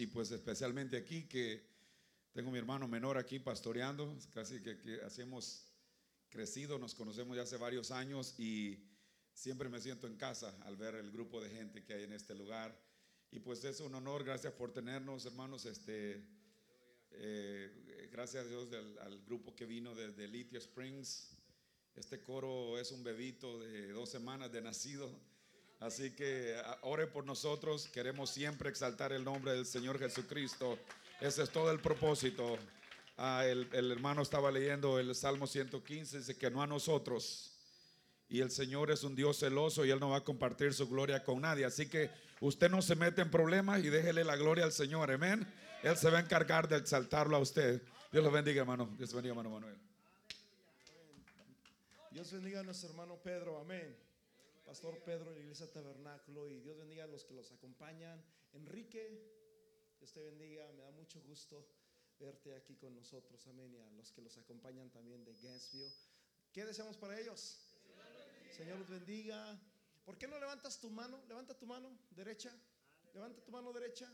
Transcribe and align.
y 0.00 0.06
pues 0.06 0.30
especialmente 0.30 0.96
aquí 0.96 1.24
que 1.24 1.62
tengo 2.32 2.50
mi 2.50 2.58
hermano 2.58 2.88
menor 2.88 3.18
aquí 3.18 3.38
pastoreando, 3.38 4.16
casi 4.32 4.60
que, 4.62 4.78
que 4.78 5.00
así 5.02 5.20
hemos 5.20 5.66
crecido, 6.30 6.78
nos 6.78 6.94
conocemos 6.94 7.36
ya 7.36 7.42
hace 7.42 7.56
varios 7.58 7.90
años 7.90 8.34
y 8.38 8.82
siempre 9.34 9.68
me 9.68 9.80
siento 9.80 10.06
en 10.06 10.16
casa 10.16 10.56
al 10.62 10.76
ver 10.76 10.94
el 10.94 11.10
grupo 11.10 11.40
de 11.42 11.50
gente 11.50 11.84
que 11.84 11.92
hay 11.94 12.04
en 12.04 12.12
este 12.12 12.34
lugar. 12.34 12.74
Y 13.30 13.40
pues 13.40 13.62
es 13.64 13.80
un 13.80 13.94
honor, 13.94 14.24
gracias 14.24 14.52
por 14.54 14.72
tenernos, 14.72 15.26
hermanos. 15.26 15.66
Este, 15.66 16.24
eh, 17.10 18.08
gracias 18.10 18.46
a 18.46 18.48
Dios 18.48 18.70
del- 18.70 18.98
al 19.00 19.20
grupo 19.24 19.54
que 19.54 19.66
vino 19.66 19.94
desde 19.94 20.26
Lithia 20.28 20.58
Springs. 20.58 21.36
Este 21.94 22.22
coro 22.22 22.78
es 22.78 22.90
un 22.90 23.04
bebito 23.04 23.58
de 23.60 23.92
dos 23.92 24.08
semanas 24.10 24.50
de 24.50 24.62
nacido. 24.62 25.10
Así 25.80 26.10
que 26.10 26.54
ah, 26.62 26.78
ore 26.82 27.06
por 27.06 27.24
nosotros. 27.24 27.88
Queremos 27.88 28.30
siempre 28.30 28.68
exaltar 28.68 29.12
el 29.12 29.24
nombre 29.24 29.52
del 29.52 29.64
Señor 29.64 29.98
Jesucristo. 29.98 30.78
Ese 31.20 31.42
es 31.42 31.50
todo 31.50 31.70
el 31.70 31.80
propósito. 31.80 32.58
Ah, 33.16 33.44
el, 33.46 33.68
el 33.72 33.90
hermano 33.90 34.22
estaba 34.22 34.50
leyendo 34.50 34.98
el 34.98 35.14
Salmo 35.14 35.46
115, 35.46 36.18
dice 36.18 36.36
que 36.36 36.50
no 36.50 36.62
a 36.62 36.66
nosotros. 36.66 37.52
Y 38.28 38.40
el 38.40 38.50
Señor 38.50 38.90
es 38.90 39.04
un 39.04 39.16
Dios 39.16 39.38
celoso 39.38 39.84
y 39.84 39.90
Él 39.90 39.98
no 39.98 40.10
va 40.10 40.18
a 40.18 40.24
compartir 40.24 40.72
su 40.74 40.88
gloria 40.88 41.24
con 41.24 41.40
nadie. 41.40 41.64
Así 41.64 41.88
que 41.88 42.10
usted 42.40 42.70
no 42.70 42.82
se 42.82 42.94
mete 42.94 43.22
en 43.22 43.30
problemas 43.30 43.82
y 43.82 43.88
déjele 43.88 44.22
la 44.22 44.36
gloria 44.36 44.64
al 44.64 44.72
Señor. 44.72 45.10
Amén. 45.10 45.46
Él 45.82 45.96
se 45.96 46.10
va 46.10 46.18
a 46.18 46.20
encargar 46.20 46.68
de 46.68 46.76
exaltarlo 46.76 47.36
a 47.36 47.40
usted. 47.40 47.82
Dios 48.12 48.22
lo 48.22 48.30
bendiga, 48.30 48.60
hermano. 48.60 48.88
Dios 48.98 49.12
bendiga, 49.14 49.32
hermano 49.32 49.50
Manuel. 49.50 49.76
Dios 52.10 52.30
bendiga 52.32 52.60
a 52.60 52.62
nuestro 52.62 52.90
hermano 52.90 53.16
Pedro, 53.16 53.58
amén. 53.60 54.09
Pastor 54.70 55.02
Pedro 55.02 55.32
la 55.32 55.40
Iglesia 55.40 55.66
Tabernáculo 55.66 56.48
y 56.48 56.60
Dios 56.60 56.78
bendiga 56.78 57.02
a 57.02 57.08
los 57.08 57.24
que 57.24 57.34
los 57.34 57.50
acompañan. 57.50 58.24
Enrique, 58.52 59.02
Dios 59.98 60.12
te 60.12 60.22
bendiga, 60.22 60.70
me 60.74 60.84
da 60.84 60.92
mucho 60.92 61.20
gusto 61.22 61.66
verte 62.20 62.54
aquí 62.54 62.76
con 62.76 62.94
nosotros, 62.94 63.44
amén. 63.48 63.74
Y 63.74 63.78
a 63.78 63.90
los 63.90 64.12
que 64.12 64.22
los 64.22 64.38
acompañan 64.38 64.88
también 64.90 65.24
de 65.24 65.32
Gainesville. 65.42 65.92
¿Qué 66.52 66.64
deseamos 66.64 66.96
para 66.98 67.18
ellos? 67.18 67.66
Señor 68.56 68.78
los 68.78 68.88
bendiga. 68.88 69.60
¿Por 70.04 70.16
qué 70.16 70.28
no 70.28 70.38
levantas 70.38 70.78
tu 70.78 70.88
mano? 70.88 71.20
Levanta 71.26 71.58
tu 71.58 71.66
mano 71.66 71.90
derecha. 72.12 72.56
Levanta 73.12 73.42
tu 73.42 73.50
mano 73.50 73.72
derecha. 73.72 74.08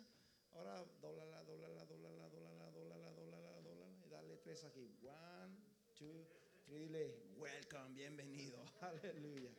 Ahora 0.53 0.83
doblala, 1.03 1.43
doblala, 1.43 1.85
doblala, 1.85 2.31
doblala, 2.31 2.71
doblala, 2.71 3.13
doblala, 3.13 3.61
doblala. 3.61 4.07
Y 4.07 4.09
dale 4.09 4.39
tres 4.39 4.65
aquí. 4.65 4.97
One, 5.03 5.55
two, 5.99 6.25
three. 6.65 6.89
Dile, 6.89 7.15
welcome, 7.37 7.95
bienvenido. 7.95 8.65
Aleluya. 8.81 9.51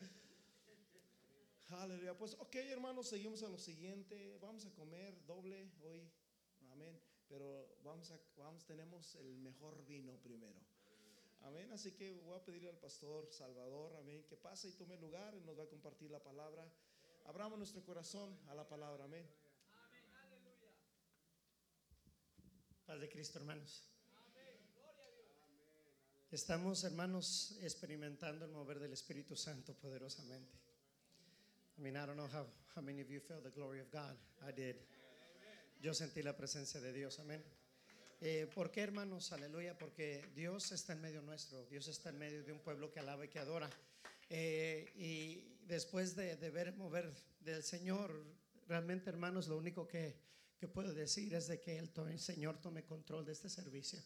Aleluya. 1.69 2.17
Pues, 2.17 2.33
ok, 2.39 2.55
hermanos, 2.55 3.07
seguimos 3.07 3.43
a 3.43 3.49
lo 3.49 3.57
siguiente. 3.57 4.37
Vamos 4.39 4.65
a 4.65 4.73
comer 4.73 5.25
doble 5.25 5.69
hoy. 5.83 6.09
Amén. 6.71 6.97
Pero 7.27 7.77
vamos 7.83 8.09
a, 8.11 8.19
vamos, 8.37 8.65
tenemos 8.65 9.15
el 9.15 9.37
mejor 9.37 9.85
vino 9.85 10.17
primero. 10.21 10.59
Amén. 11.41 11.69
Así 11.73 11.91
que 11.91 12.13
voy 12.13 12.37
a 12.37 12.43
pedirle 12.43 12.69
al 12.69 12.77
pastor 12.77 13.27
Salvador, 13.31 13.95
amén, 13.97 14.23
que 14.27 14.37
pase 14.37 14.69
y 14.69 14.71
tome 14.73 14.97
lugar 14.97 15.35
y 15.35 15.41
nos 15.41 15.57
va 15.57 15.63
a 15.63 15.67
compartir 15.67 16.09
la 16.09 16.23
palabra. 16.23 16.65
Abramos 17.25 17.57
nuestro 17.57 17.83
corazón 17.83 18.37
a 18.47 18.55
la 18.55 18.67
palabra, 18.67 19.03
amén. 19.03 19.27
Paz 22.85 22.99
de 22.99 23.09
Cristo, 23.09 23.39
hermanos. 23.39 23.83
Estamos, 26.31 26.83
hermanos, 26.83 27.57
experimentando 27.61 28.45
el 28.45 28.51
mover 28.51 28.79
del 28.79 28.93
Espíritu 28.93 29.35
Santo 29.35 29.73
poderosamente. 29.73 30.66
I 31.77 31.83
mean, 31.83 31.95
I 31.95 32.07
don't 32.07 32.17
know 32.17 32.29
how, 32.33 32.45
how 32.75 32.81
many 32.81 33.01
of 33.01 33.11
you 33.11 33.19
felt 33.19 33.43
the 33.43 33.51
glory 33.51 33.79
of 33.79 33.91
God. 33.91 34.15
I 34.47 34.51
did. 34.51 34.75
Yo 35.79 35.91
sentí 35.93 36.23
la 36.23 36.33
presencia 36.33 36.81
de 36.81 36.91
Dios, 36.91 37.19
amén. 37.19 37.43
Eh, 38.19 38.47
¿Por 38.55 38.71
qué, 38.71 38.81
hermanos? 38.81 39.31
Aleluya, 39.31 39.77
porque 39.77 40.25
Dios 40.35 40.71
está 40.71 40.93
en 40.93 41.01
medio 41.01 41.21
nuestro. 41.21 41.63
Dios 41.65 41.87
está 41.87 42.09
en 42.09 42.17
medio 42.17 42.43
de 42.43 42.51
un 42.51 42.59
pueblo 42.59 42.91
que 42.91 42.99
alaba 42.99 43.25
y 43.25 43.27
que 43.29 43.37
adora. 43.37 43.69
Eh, 44.31 44.91
y 44.95 45.65
después 45.67 46.15
de, 46.15 46.35
ver 46.49 46.75
mover 46.75 47.13
del 47.41 47.61
Señor, 47.61 48.11
realmente, 48.67 49.11
hermanos, 49.11 49.47
lo 49.47 49.55
único 49.55 49.87
que, 49.87 50.15
puedo 50.73 50.91
decir 50.95 51.35
es 51.35 51.47
de 51.47 51.59
que 51.59 51.77
el 51.77 52.19
Señor 52.19 52.59
tome 52.59 52.83
control 52.85 53.23
de 53.23 53.33
este 53.33 53.49
servicio. 53.49 53.99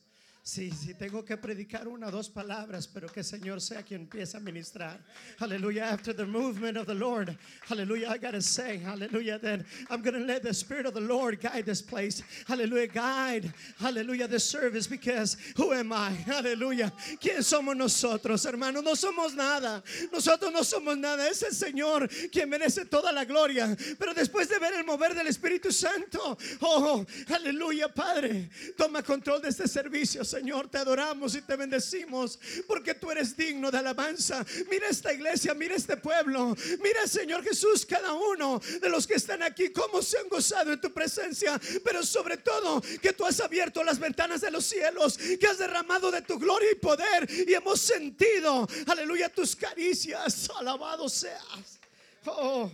Sí, 0.43 0.71
sí, 0.71 0.95
tengo 0.95 1.23
que 1.23 1.37
predicar 1.37 1.87
una 1.87 2.07
o 2.07 2.11
dos 2.11 2.27
palabras, 2.27 2.87
pero 2.87 3.07
que 3.07 3.19
el 3.19 3.25
Señor 3.25 3.61
sea 3.61 3.83
quien 3.83 4.01
empiece 4.01 4.37
a 4.37 4.39
ministrar. 4.39 4.99
Hallelujah. 5.37 5.83
After 5.83 6.13
the 6.13 6.25
movement 6.25 6.77
of 6.77 6.87
the 6.87 6.95
Lord, 6.95 7.37
hallelujah, 7.69 8.09
I 8.09 8.17
got 8.17 8.31
to 8.31 8.41
say, 8.41 8.77
hallelujah, 8.77 9.37
that 9.37 9.61
I'm 9.91 10.01
to 10.01 10.11
let 10.11 10.41
the 10.41 10.53
Spirit 10.53 10.87
of 10.87 10.95
the 10.95 11.01
Lord 11.01 11.39
guide 11.39 11.67
this 11.67 11.83
place. 11.83 12.23
Hallelujah, 12.47 12.87
guide, 12.87 13.53
hallelujah, 13.79 14.27
this 14.27 14.43
service 14.43 14.87
because 14.87 15.37
who 15.55 15.73
am 15.73 15.93
I? 15.93 16.09
Hallelujah. 16.09 16.91
¿Quién 17.21 17.43
somos 17.43 17.75
nosotros, 17.77 18.43
hermanos? 18.45 18.83
No 18.83 18.95
somos 18.95 19.35
nada. 19.35 19.83
Nosotros 20.11 20.51
no 20.51 20.63
somos 20.63 20.97
nada. 20.97 21.29
Es 21.29 21.43
el 21.43 21.53
Señor 21.53 22.07
quien 22.31 22.49
merece 22.49 22.89
toda 22.89 23.11
la 23.11 23.25
gloria. 23.25 23.77
Pero 23.99 24.15
después 24.15 24.49
de 24.49 24.57
ver 24.57 24.73
el 24.73 24.85
mover 24.85 25.13
del 25.13 25.27
Espíritu 25.27 25.71
Santo, 25.71 26.35
oh, 26.61 27.05
aleluya, 27.29 27.93
Padre, 27.93 28.49
toma 28.75 29.03
control 29.03 29.39
de 29.39 29.49
este 29.49 29.67
servicio, 29.67 30.23
Señor. 30.31 30.69
Te 30.69 30.77
adoramos 30.77 31.35
y 31.35 31.41
te 31.41 31.55
bendecimos 31.55 32.39
porque 32.65 32.95
tú 32.95 33.11
eres 33.11 33.35
digno 33.35 33.69
de 33.69 33.79
alabanza. 33.79 34.45
Mira 34.69 34.87
esta 34.87 35.13
iglesia, 35.13 35.53
mira 35.53 35.75
este 35.75 35.97
pueblo. 35.97 36.55
Mira, 36.81 37.05
Señor 37.05 37.43
Jesús, 37.43 37.85
cada 37.85 38.13
uno 38.13 38.61
de 38.81 38.89
los 38.89 39.05
que 39.05 39.15
están 39.15 39.43
aquí, 39.43 39.71
cómo 39.71 40.01
se 40.01 40.17
han 40.17 40.29
gozado 40.29 40.71
en 40.71 40.79
tu 40.79 40.91
presencia. 40.93 41.59
Pero 41.83 42.03
sobre 42.03 42.37
todo, 42.37 42.81
que 43.01 43.13
tú 43.13 43.25
has 43.25 43.39
abierto 43.41 43.83
las 43.83 43.99
ventanas 43.99 44.41
de 44.41 44.51
los 44.51 44.65
cielos, 44.65 45.17
que 45.17 45.47
has 45.47 45.57
derramado 45.57 46.09
de 46.09 46.21
tu 46.21 46.39
gloria 46.39 46.71
y 46.71 46.75
poder. 46.75 47.29
Y 47.47 47.53
hemos 47.53 47.81
sentido, 47.81 48.67
aleluya, 48.87 49.29
tus 49.29 49.55
caricias. 49.55 50.49
Alabado 50.57 51.09
seas. 51.09 51.79
Oh, 52.25 52.71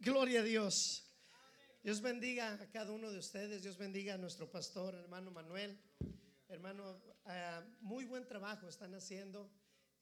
gloria 0.00 0.40
a 0.40 0.44
Dios. 0.44 1.02
Dios 1.82 2.00
bendiga 2.00 2.54
a 2.54 2.70
cada 2.70 2.92
uno 2.92 3.10
de 3.10 3.18
ustedes. 3.18 3.62
Dios 3.62 3.76
bendiga 3.76 4.14
a 4.14 4.16
nuestro 4.16 4.48
pastor, 4.48 4.94
hermano 4.94 5.32
Manuel. 5.32 5.76
Hermano, 6.52 7.00
ah, 7.24 7.64
muy 7.80 8.04
buen 8.04 8.26
trabajo 8.26 8.68
están 8.68 8.94
haciendo. 8.94 9.50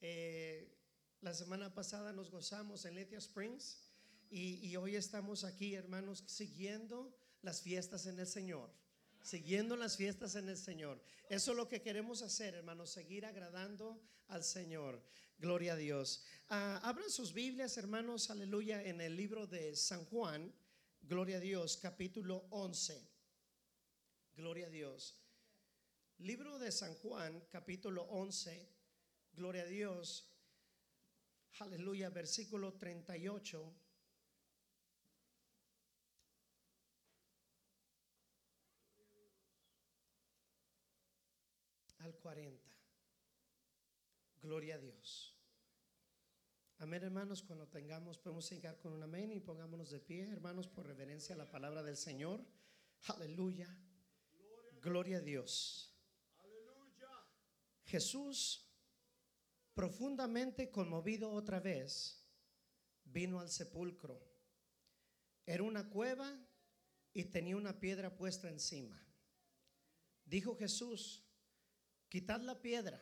Eh, 0.01 0.77
la 1.21 1.33
semana 1.33 1.73
pasada 1.73 2.11
nos 2.11 2.29
gozamos 2.29 2.83
en 2.83 2.95
Lithia 2.95 3.19
Springs 3.19 3.79
y, 4.29 4.55
y 4.67 4.75
hoy 4.75 4.97
estamos 4.97 5.45
aquí, 5.45 5.75
hermanos, 5.75 6.25
siguiendo 6.27 7.17
las 7.41 7.61
fiestas 7.61 8.05
en 8.05 8.19
el 8.19 8.27
Señor. 8.27 8.69
Siguiendo 9.23 9.77
las 9.77 9.95
fiestas 9.95 10.35
en 10.35 10.49
el 10.49 10.57
Señor. 10.57 11.01
Eso 11.29 11.51
es 11.51 11.57
lo 11.57 11.69
que 11.69 11.81
queremos 11.81 12.21
hacer, 12.21 12.53
hermanos, 12.55 12.89
seguir 12.89 13.25
agradando 13.25 14.01
al 14.27 14.43
Señor. 14.43 15.01
Gloria 15.37 15.73
a 15.73 15.77
Dios. 15.77 16.25
Ah, 16.49 16.81
abran 16.83 17.09
sus 17.09 17.31
Biblias, 17.31 17.77
hermanos, 17.77 18.29
aleluya, 18.29 18.83
en 18.83 18.99
el 18.99 19.15
libro 19.15 19.47
de 19.47 19.73
San 19.77 20.03
Juan. 20.03 20.53
Gloria 21.01 21.37
a 21.37 21.39
Dios, 21.39 21.77
capítulo 21.77 22.45
11. 22.49 23.01
Gloria 24.35 24.67
a 24.67 24.69
Dios. 24.69 25.15
Libro 26.21 26.59
de 26.59 26.71
San 26.71 26.93
Juan, 26.93 27.47
capítulo 27.49 28.03
11. 28.03 28.69
Gloria 29.33 29.63
a 29.63 29.65
Dios. 29.65 30.29
Aleluya, 31.57 32.11
versículo 32.11 32.73
38. 32.73 33.73
Al 41.97 42.15
40. 42.17 42.69
Gloria 44.43 44.75
a 44.75 44.77
Dios. 44.77 45.35
Amén, 46.77 47.01
hermanos. 47.01 47.41
Cuando 47.41 47.67
tengamos, 47.67 48.19
podemos 48.19 48.47
llegar 48.51 48.77
con 48.77 48.93
un 48.93 49.01
amén 49.01 49.31
y 49.31 49.39
pongámonos 49.39 49.89
de 49.89 49.99
pie, 49.99 50.29
hermanos, 50.29 50.67
por 50.67 50.85
reverencia 50.85 51.33
a 51.33 51.39
la 51.39 51.49
palabra 51.49 51.81
del 51.81 51.97
Señor. 51.97 52.45
Aleluya. 53.07 53.75
Gloria 54.83 55.17
a 55.17 55.21
Dios. 55.21 55.90
Jesús, 57.91 58.65
profundamente 59.73 60.71
conmovido 60.71 61.29
otra 61.29 61.59
vez, 61.59 62.25
vino 63.03 63.41
al 63.41 63.49
sepulcro. 63.49 64.17
Era 65.45 65.63
una 65.63 65.89
cueva 65.89 66.39
y 67.11 67.25
tenía 67.25 67.57
una 67.57 67.81
piedra 67.81 68.15
puesta 68.15 68.47
encima. 68.47 68.97
Dijo 70.23 70.55
Jesús, 70.55 71.25
quitad 72.07 72.39
la 72.39 72.61
piedra. 72.61 73.01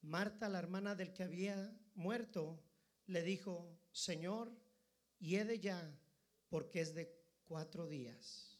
Marta, 0.00 0.48
la 0.48 0.60
hermana 0.60 0.94
del 0.94 1.12
que 1.12 1.24
había 1.24 1.78
muerto, 1.94 2.64
le 3.04 3.22
dijo, 3.22 3.78
Señor, 3.92 4.50
hiede 5.18 5.60
ya, 5.60 5.94
porque 6.48 6.80
es 6.80 6.94
de 6.94 7.14
cuatro 7.44 7.86
días. 7.86 8.58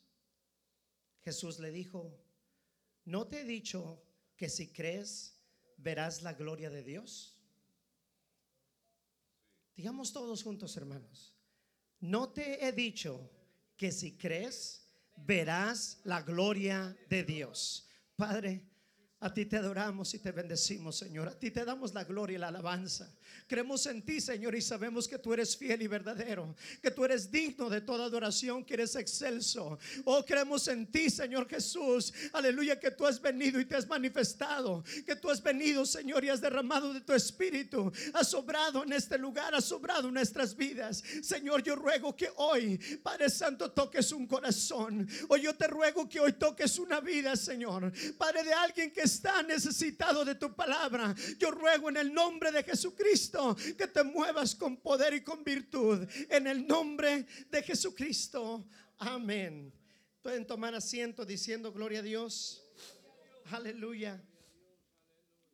Jesús 1.22 1.60
le 1.60 1.70
dijo, 1.70 2.22
¿no 3.06 3.26
te 3.26 3.40
he 3.40 3.44
dicho 3.44 4.04
que 4.38 4.48
si 4.48 4.68
crees 4.68 5.34
verás 5.76 6.22
la 6.22 6.32
gloria 6.32 6.70
de 6.70 6.82
Dios? 6.82 7.36
Digamos 9.76 10.14
todos 10.14 10.42
juntos, 10.42 10.74
hermanos, 10.78 11.34
¿no 12.00 12.30
te 12.30 12.66
he 12.66 12.72
dicho 12.72 13.30
que 13.76 13.92
si 13.92 14.16
crees 14.16 14.88
verás 15.24 16.00
la 16.04 16.22
gloria 16.22 16.96
de 17.08 17.24
Dios. 17.24 17.88
Padre, 18.16 18.62
a 19.20 19.34
ti 19.34 19.46
te 19.46 19.56
adoramos 19.56 20.14
y 20.14 20.20
te 20.20 20.30
bendecimos, 20.30 20.96
Señor. 20.96 21.26
A 21.26 21.36
ti 21.36 21.50
te 21.50 21.64
damos 21.64 21.92
la 21.92 22.04
gloria 22.04 22.36
y 22.36 22.38
la 22.38 22.48
alabanza. 22.48 23.12
Creemos 23.48 23.84
en 23.86 24.02
ti, 24.02 24.20
Señor, 24.20 24.54
y 24.54 24.60
sabemos 24.60 25.08
que 25.08 25.18
tú 25.18 25.32
eres 25.32 25.56
fiel 25.56 25.82
y 25.82 25.88
verdadero, 25.88 26.54
que 26.80 26.92
tú 26.92 27.04
eres 27.04 27.28
digno 27.28 27.68
de 27.68 27.80
toda 27.80 28.04
adoración, 28.04 28.64
que 28.64 28.74
eres 28.74 28.94
excelso. 28.94 29.76
Oh, 30.04 30.24
creemos 30.24 30.68
en 30.68 30.86
ti, 30.86 31.10
Señor 31.10 31.48
Jesús. 31.48 32.12
Aleluya, 32.32 32.78
que 32.78 32.92
tú 32.92 33.06
has 33.06 33.20
venido 33.20 33.58
y 33.58 33.64
te 33.64 33.74
has 33.74 33.88
manifestado, 33.88 34.84
que 35.04 35.16
tú 35.16 35.30
has 35.30 35.42
venido, 35.42 35.84
Señor, 35.84 36.24
y 36.24 36.28
has 36.28 36.40
derramado 36.40 36.94
de 36.94 37.00
tu 37.00 37.12
espíritu. 37.12 37.90
Has 38.14 38.28
sobrado 38.28 38.84
en 38.84 38.92
este 38.92 39.18
lugar, 39.18 39.52
has 39.52 39.64
sobrado 39.64 40.06
en 40.06 40.14
nuestras 40.14 40.54
vidas. 40.54 41.02
Señor, 41.22 41.64
yo 41.64 41.74
ruego 41.74 42.14
que 42.14 42.30
hoy, 42.36 42.78
Padre 43.02 43.30
Santo, 43.30 43.72
toques 43.72 44.12
un 44.12 44.28
corazón. 44.28 45.08
Hoy 45.28 45.42
yo 45.42 45.56
te 45.56 45.66
ruego 45.66 46.08
que 46.08 46.20
hoy 46.20 46.34
toques 46.34 46.78
una 46.78 47.00
vida, 47.00 47.34
Señor. 47.34 47.92
Padre 48.16 48.44
de 48.44 48.52
alguien 48.52 48.92
que 48.92 49.07
está 49.08 49.42
necesitado 49.42 50.24
de 50.24 50.34
tu 50.34 50.54
palabra. 50.54 51.14
Yo 51.38 51.50
ruego 51.50 51.88
en 51.88 51.96
el 51.96 52.12
nombre 52.12 52.52
de 52.52 52.62
Jesucristo 52.62 53.56
que 53.76 53.88
te 53.88 54.04
muevas 54.04 54.54
con 54.54 54.76
poder 54.76 55.14
y 55.14 55.22
con 55.22 55.42
virtud. 55.42 56.06
En 56.28 56.46
el 56.46 56.66
nombre 56.66 57.26
de 57.50 57.62
Jesucristo. 57.62 58.68
Amén. 58.98 59.72
Pueden 60.22 60.46
tomar 60.46 60.74
asiento 60.74 61.24
diciendo 61.24 61.72
gloria 61.72 62.00
a 62.00 62.02
Dios. 62.02 62.62
Aleluya. 63.50 64.22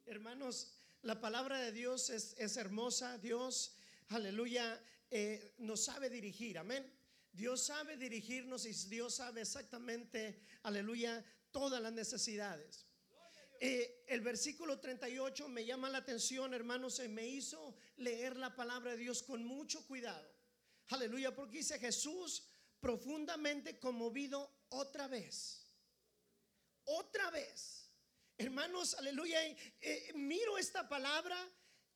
Hermanos, 0.05 0.75
la 1.03 1.21
palabra 1.21 1.61
de 1.61 1.71
Dios 1.71 2.11
es, 2.11 2.35
es 2.39 2.57
hermosa. 2.57 3.19
Dios, 3.19 3.77
aleluya, 4.09 4.83
eh, 5.11 5.55
nos 5.59 5.85
sabe 5.85 6.11
dirigir. 6.11 6.59
Amén. 6.59 6.85
Dios 7.33 7.67
sabe 7.67 7.97
dirigirnos 7.97 8.65
y 8.65 8.73
Dios 8.89 9.17
sabe 9.17 9.41
exactamente, 9.41 10.41
aleluya, 10.62 11.25
todas 11.50 11.83
las 11.83 11.93
necesidades. 11.93 12.87
Eh, 13.61 14.05
el 14.09 14.21
versículo 14.21 14.79
38 14.81 15.49
me 15.49 15.65
llama 15.65 15.89
la 15.89 15.99
atención, 15.99 16.55
hermanos, 16.55 17.01
y 17.05 17.09
me 17.09 17.27
hizo 17.27 17.77
leer 17.97 18.37
la 18.37 18.55
palabra 18.55 18.93
de 18.93 18.99
Dios 18.99 19.23
con 19.23 19.45
mucho 19.45 19.87
cuidado. 19.87 20.31
Aleluya, 20.89 21.35
porque 21.35 21.59
dice 21.59 21.79
Jesús 21.79 22.47
profundamente 22.81 23.79
conmovido 23.79 24.67
otra 24.69 25.09
vez. 25.09 25.71
Otra 26.85 27.31
vez. 27.31 27.91
Hermanos, 28.37 28.95
aleluya, 28.95 29.39
eh, 29.81 30.12
miro 30.15 30.59
esta 30.59 30.89
palabra 30.89 31.37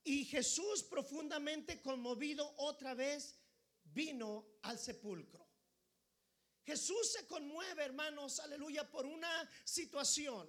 y 0.04 0.24
Jesús 0.24 0.84
profundamente 0.84 1.82
conmovido 1.82 2.54
otra 2.58 2.94
vez 2.94 3.36
vino 3.84 4.46
al 4.62 4.78
sepulcro. 4.78 5.46
Jesús 6.64 7.12
se 7.12 7.26
conmueve, 7.26 7.82
hermanos, 7.82 8.40
aleluya, 8.40 8.88
por 8.88 9.04
una 9.04 9.50
situación. 9.64 10.48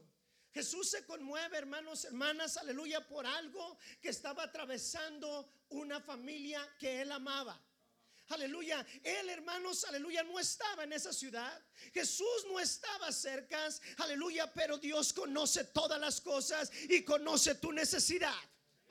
Jesús 0.54 0.90
se 0.90 1.06
conmueve, 1.06 1.58
hermanos, 1.58 2.06
hermanas, 2.06 2.58
aleluya, 2.58 3.08
por 3.08 3.26
algo 3.26 3.78
que 4.02 4.10
estaba 4.10 4.44
atravesando 4.44 5.48
una 5.70 6.00
familia 6.02 6.68
que 6.80 7.02
él 7.02 7.12
amaba. 7.12 7.60
Aleluya. 8.30 8.86
Él, 9.04 9.30
hermanos, 9.30 9.84
aleluya, 9.86 10.24
no 10.24 10.40
estaba 10.40 10.84
en 10.84 10.94
esa 10.94 11.12
ciudad. 11.12 11.52
Jesús 11.94 12.46
no 12.48 12.60
estaba 12.60 13.12
cerca. 13.12 13.58
Aleluya, 13.98 14.52
pero 14.54 14.78
Dios 14.78 15.14
conoce 15.14 15.64
todas 15.66 16.00
las 16.00 16.22
cosas 16.22 16.72
y 16.90 17.04
conoce 17.04 17.56
tu 17.56 17.72
necesidad. 17.72 18.36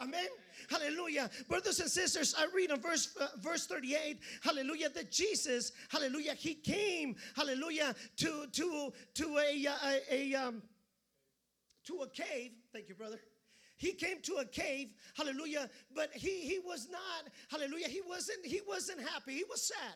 Amén. 0.01 0.29
Hallelujah. 0.71 1.29
Brothers 1.49 1.81
and 1.81 1.91
sisters, 1.91 2.35
I 2.39 2.47
read 2.55 2.71
in 2.71 2.81
verse 2.81 3.17
uh, 3.21 3.29
verse 3.39 3.67
38, 3.67 4.21
hallelujah, 4.43 4.91
that 4.91 5.11
Jesus, 5.11 5.73
hallelujah, 5.89 6.35
he 6.35 6.55
came, 6.55 7.17
hallelujah, 7.35 7.97
to 8.19 8.47
to 8.53 8.93
to 9.15 9.39
a 9.39 9.67
a, 9.67 10.01
a 10.11 10.35
um 10.35 10.63
to 11.89 12.01
a 12.03 12.09
cave. 12.09 12.53
Thank 12.73 12.89
you, 12.89 12.95
brother. 12.95 13.19
He 13.77 13.93
came 13.93 14.21
to 14.23 14.37
a 14.37 14.45
cave, 14.45 14.89
hallelujah, 15.15 15.71
but 15.95 16.11
he 16.13 16.41
he 16.41 16.59
was 16.59 16.89
not, 16.91 17.33
hallelujah, 17.49 17.89
he 17.89 18.01
wasn't 18.09 18.45
he 18.45 18.61
wasn't 18.67 19.01
happy. 19.01 19.35
He 19.35 19.45
was 19.49 19.63
sad. 19.63 19.95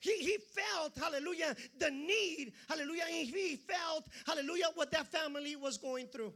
He, 0.00 0.16
he 0.18 0.36
felt, 0.36 0.96
hallelujah, 0.98 1.56
the 1.78 1.90
need, 1.90 2.52
hallelujah, 2.68 3.04
he 3.06 3.56
felt, 3.56 4.04
hallelujah, 4.26 4.66
what 4.74 4.90
that 4.90 5.06
family 5.06 5.56
was 5.56 5.78
going 5.78 6.08
through. 6.08 6.32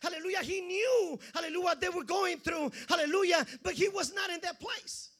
Hallelujah. 0.00 0.42
He 0.42 0.60
knew, 0.60 1.18
hallelujah, 1.34 1.76
they 1.80 1.88
were 1.88 2.04
going 2.04 2.38
through. 2.38 2.72
Hallelujah. 2.88 3.46
But 3.62 3.74
he 3.74 3.88
was 3.88 4.12
not 4.14 4.30
in 4.30 4.40
that 4.42 4.58
place. 4.58 5.11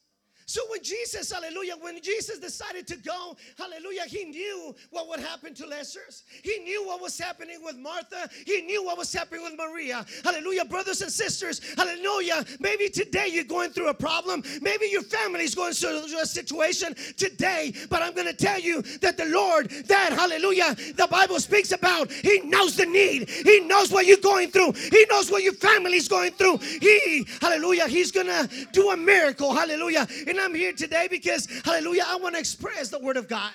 So 0.52 0.60
when 0.68 0.82
Jesus, 0.82 1.32
hallelujah, 1.32 1.76
when 1.80 1.98
Jesus 2.02 2.38
decided 2.38 2.86
to 2.88 2.98
go, 2.98 3.38
hallelujah, 3.56 4.04
he 4.06 4.24
knew 4.24 4.74
what 4.90 5.08
would 5.08 5.18
happen 5.18 5.54
to 5.54 5.66
Lazarus. 5.66 6.24
He 6.42 6.58
knew 6.58 6.86
what 6.86 7.00
was 7.00 7.18
happening 7.18 7.60
with 7.64 7.78
Martha. 7.78 8.28
He 8.44 8.60
knew 8.60 8.84
what 8.84 8.98
was 8.98 9.10
happening 9.10 9.44
with 9.44 9.54
Maria. 9.56 10.04
Hallelujah, 10.22 10.66
brothers 10.66 11.00
and 11.00 11.10
sisters. 11.10 11.62
Hallelujah. 11.74 12.44
Maybe 12.60 12.90
today 12.90 13.28
you're 13.32 13.44
going 13.44 13.70
through 13.70 13.88
a 13.88 13.94
problem. 13.94 14.42
Maybe 14.60 14.88
your 14.90 15.00
family's 15.00 15.54
going 15.54 15.72
through 15.72 16.20
a 16.20 16.26
situation 16.26 16.96
today. 17.16 17.72
But 17.88 18.02
I'm 18.02 18.12
going 18.12 18.26
to 18.26 18.34
tell 18.34 18.60
you 18.60 18.82
that 19.00 19.16
the 19.16 19.24
Lord, 19.24 19.70
that 19.70 20.12
hallelujah, 20.12 20.74
the 20.74 21.08
Bible 21.10 21.40
speaks 21.40 21.72
about, 21.72 22.12
He 22.12 22.40
knows 22.40 22.76
the 22.76 22.84
need. 22.84 23.30
He 23.30 23.60
knows 23.60 23.90
what 23.90 24.04
you're 24.04 24.18
going 24.18 24.50
through. 24.50 24.72
He 24.72 25.06
knows 25.08 25.30
what 25.30 25.44
your 25.44 25.54
family's 25.54 26.08
going 26.08 26.32
through. 26.32 26.58
He, 26.58 27.26
hallelujah, 27.40 27.88
He's 27.88 28.10
going 28.10 28.26
to 28.26 28.66
do 28.72 28.90
a 28.90 28.98
miracle. 28.98 29.54
Hallelujah. 29.54 30.06
And 30.26 30.41
I'm 30.42 30.54
here 30.54 30.72
today 30.72 31.06
because, 31.08 31.46
hallelujah, 31.64 32.04
I 32.06 32.16
want 32.16 32.34
to 32.34 32.40
express 32.40 32.88
the 32.88 32.98
word 32.98 33.16
of 33.16 33.28
God. 33.28 33.52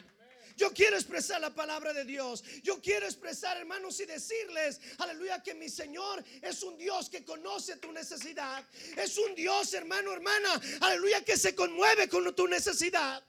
Yo 0.56 0.69
quiero 0.69 0.98
expresar 0.98 1.42
la 1.42 1.50
palabra 1.50 1.94
de 1.94 2.06
Dios. 2.06 2.42
Yo 2.63 2.78
quiero 2.78 3.06
expresar, 3.06 3.57
hermanos, 3.57 4.00
y 4.00 4.06
decirles, 4.06 4.80
aleluya, 4.98 5.44
que 5.44 5.54
mi 5.54 5.68
Señor 5.68 6.24
es 6.42 6.63
un 6.63 6.78
Dios 6.78 7.10
que 7.10 7.24
conoce 7.24 7.75
tu 7.80 7.92
necesidad. 7.92 8.63
Es 8.95 9.18
un 9.18 9.36
Dios, 9.36 9.74
hermano, 9.74 10.13
hermana, 10.13 10.62
aleluya, 10.81 11.22
que 11.24 11.38
se 11.38 11.54
conmueve 11.54 12.07
con 12.07 12.34
tu 12.34 12.48
necesidad. 12.48 13.22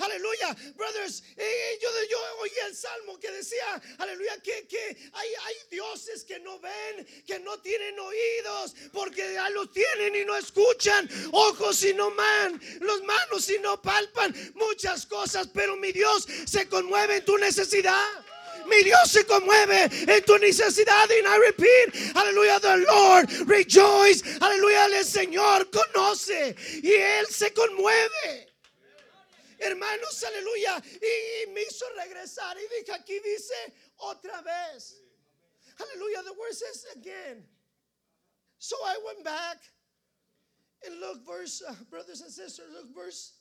Aleluya, 0.00 0.56
brothers. 0.76 1.22
yo, 1.36 1.88
yo 2.10 2.18
oí 2.40 2.50
el 2.66 2.74
salmo 2.74 3.18
que 3.18 3.30
decía, 3.30 3.80
aleluya, 3.98 4.40
que, 4.42 4.66
que 4.66 5.10
hay, 5.12 5.28
hay 5.44 5.54
dioses 5.70 6.24
que 6.24 6.38
no 6.40 6.58
ven, 6.58 7.06
que 7.26 7.38
no 7.40 7.58
tienen 7.60 7.98
oídos, 7.98 8.74
porque 8.92 9.34
ya 9.34 9.50
los 9.50 9.70
tienen 9.72 10.16
y 10.16 10.24
no 10.24 10.36
escuchan, 10.36 11.08
ojos 11.32 11.82
y 11.84 11.92
no 11.94 12.10
man, 12.10 12.60
los 12.80 13.02
manos 13.02 13.48
y 13.50 13.58
no 13.58 13.80
palpan, 13.80 14.34
muchas 14.54 15.06
cosas, 15.06 15.48
pero 15.52 15.76
mi 15.76 15.92
Dios 15.92 16.26
se 16.46 16.68
conmueve 16.68 17.16
en 17.16 17.24
tu 17.24 17.36
necesidad. 17.38 18.24
Mi 18.66 18.82
Dios 18.84 19.10
se 19.10 19.24
conmueve 19.24 19.90
en 20.06 20.22
tu 20.24 20.38
necesidad. 20.38 21.08
Y 21.08 21.26
I 21.26 21.38
repeat, 21.38 22.16
aleluya, 22.16 22.60
the 22.60 22.76
Lord 22.76 23.28
rejoice. 23.46 24.22
Aleluya, 24.40 24.86
el 24.86 25.04
Señor 25.04 25.68
conoce 25.70 26.54
y 26.82 26.92
Él 26.92 27.26
se 27.26 27.52
conmueve. 27.52 28.49
Hermanos, 29.60 30.24
aleluya. 30.24 30.82
Y, 31.02 31.50
me 31.52 31.62
hizo 31.62 31.84
regresar. 31.96 32.56
Y 32.56 32.66
dije, 32.78 32.92
aquí 32.92 33.20
dice 33.20 33.74
otra 33.98 34.42
vez. 34.42 35.02
Aleluya. 35.78 36.22
The 36.22 36.32
word 36.32 36.54
says 36.54 36.86
again. 36.96 37.46
So 38.58 38.76
I 38.84 38.98
went 39.04 39.24
back 39.24 39.58
and 40.86 41.00
look, 41.00 41.26
verse, 41.26 41.62
uh, 41.66 41.74
brothers 41.90 42.20
and 42.20 42.30
sisters, 42.30 42.72
look, 42.72 42.94
verse, 42.94 43.34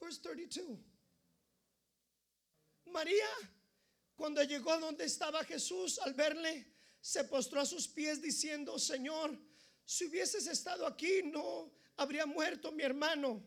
verse 0.00 0.18
32. 0.18 0.76
María, 2.92 3.28
cuando 4.16 4.42
llegó 4.42 4.72
a 4.72 4.80
donde 4.80 5.04
estaba 5.04 5.44
Jesús, 5.44 5.98
al 6.04 6.14
verle, 6.14 6.64
se 7.00 7.24
postró 7.24 7.60
a 7.60 7.66
sus 7.66 7.86
pies 7.86 8.20
diciendo, 8.20 8.78
Señor, 8.78 9.36
si 9.84 10.06
hubieses 10.06 10.46
estado 10.46 10.86
aquí, 10.86 11.22
no 11.24 11.72
habría 11.96 12.26
muerto 12.26 12.72
mi 12.72 12.82
hermano. 12.82 13.42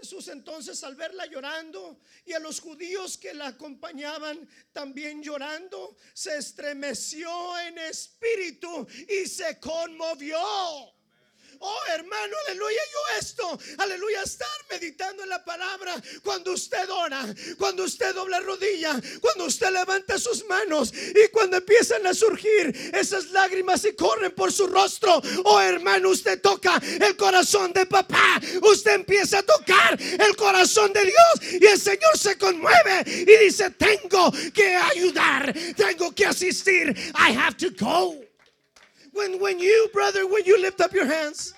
Jesús 0.00 0.28
entonces 0.28 0.82
al 0.84 0.94
verla 0.94 1.26
llorando 1.26 2.00
y 2.24 2.32
a 2.32 2.38
los 2.38 2.60
judíos 2.60 3.18
que 3.18 3.34
la 3.34 3.48
acompañaban 3.48 4.48
también 4.72 5.22
llorando, 5.22 5.96
se 6.14 6.36
estremeció 6.36 7.58
en 7.60 7.78
espíritu 7.78 8.86
y 9.08 9.26
se 9.26 9.58
conmovió. 9.58 10.38
Oh, 11.60 11.80
hermano, 11.88 12.36
aleluya, 12.46 12.80
yo 12.92 13.18
esto, 13.18 13.58
aleluya, 13.78 14.22
estar 14.22 14.48
meditando 14.70 15.24
en 15.24 15.28
la 15.28 15.44
palabra 15.44 15.94
cuando 16.22 16.52
usted 16.52 16.88
ora, 16.88 17.26
cuando 17.58 17.82
usted 17.82 18.14
dobla 18.14 18.38
rodilla, 18.40 19.00
cuando 19.20 19.46
usted 19.46 19.70
levanta 19.72 20.18
sus 20.18 20.46
manos 20.46 20.92
y 20.92 21.28
cuando 21.32 21.56
empiezan 21.56 22.06
a 22.06 22.14
surgir 22.14 22.92
esas 22.94 23.30
lágrimas 23.30 23.84
y 23.84 23.94
corren 23.94 24.32
por 24.32 24.52
su 24.52 24.68
rostro. 24.68 25.20
Oh, 25.44 25.60
hermano, 25.60 26.10
usted 26.10 26.40
toca 26.40 26.80
el 27.00 27.16
corazón 27.16 27.72
de 27.72 27.86
papá, 27.86 28.40
usted 28.62 28.92
empieza 28.92 29.40
a 29.40 29.42
tocar 29.42 29.98
el 30.00 30.36
corazón 30.36 30.92
de 30.92 31.06
Dios 31.06 31.60
y 31.60 31.66
el 31.66 31.80
Señor 31.80 32.16
se 32.16 32.38
conmueve 32.38 33.02
y 33.06 33.44
dice, 33.44 33.70
tengo 33.70 34.30
que 34.54 34.76
ayudar, 34.76 35.52
tengo 35.76 36.14
que 36.14 36.26
asistir, 36.26 36.94
I 37.14 37.36
have 37.36 37.56
to 37.56 37.70
go. 37.70 38.27
When, 39.18 39.40
when 39.40 39.58
you, 39.60 39.90
brother, 39.94 40.28
when 40.28 40.44
you 40.46 40.60
lift 40.62 40.80
up 40.80 40.92
your 40.94 41.06
hands, 41.06 41.54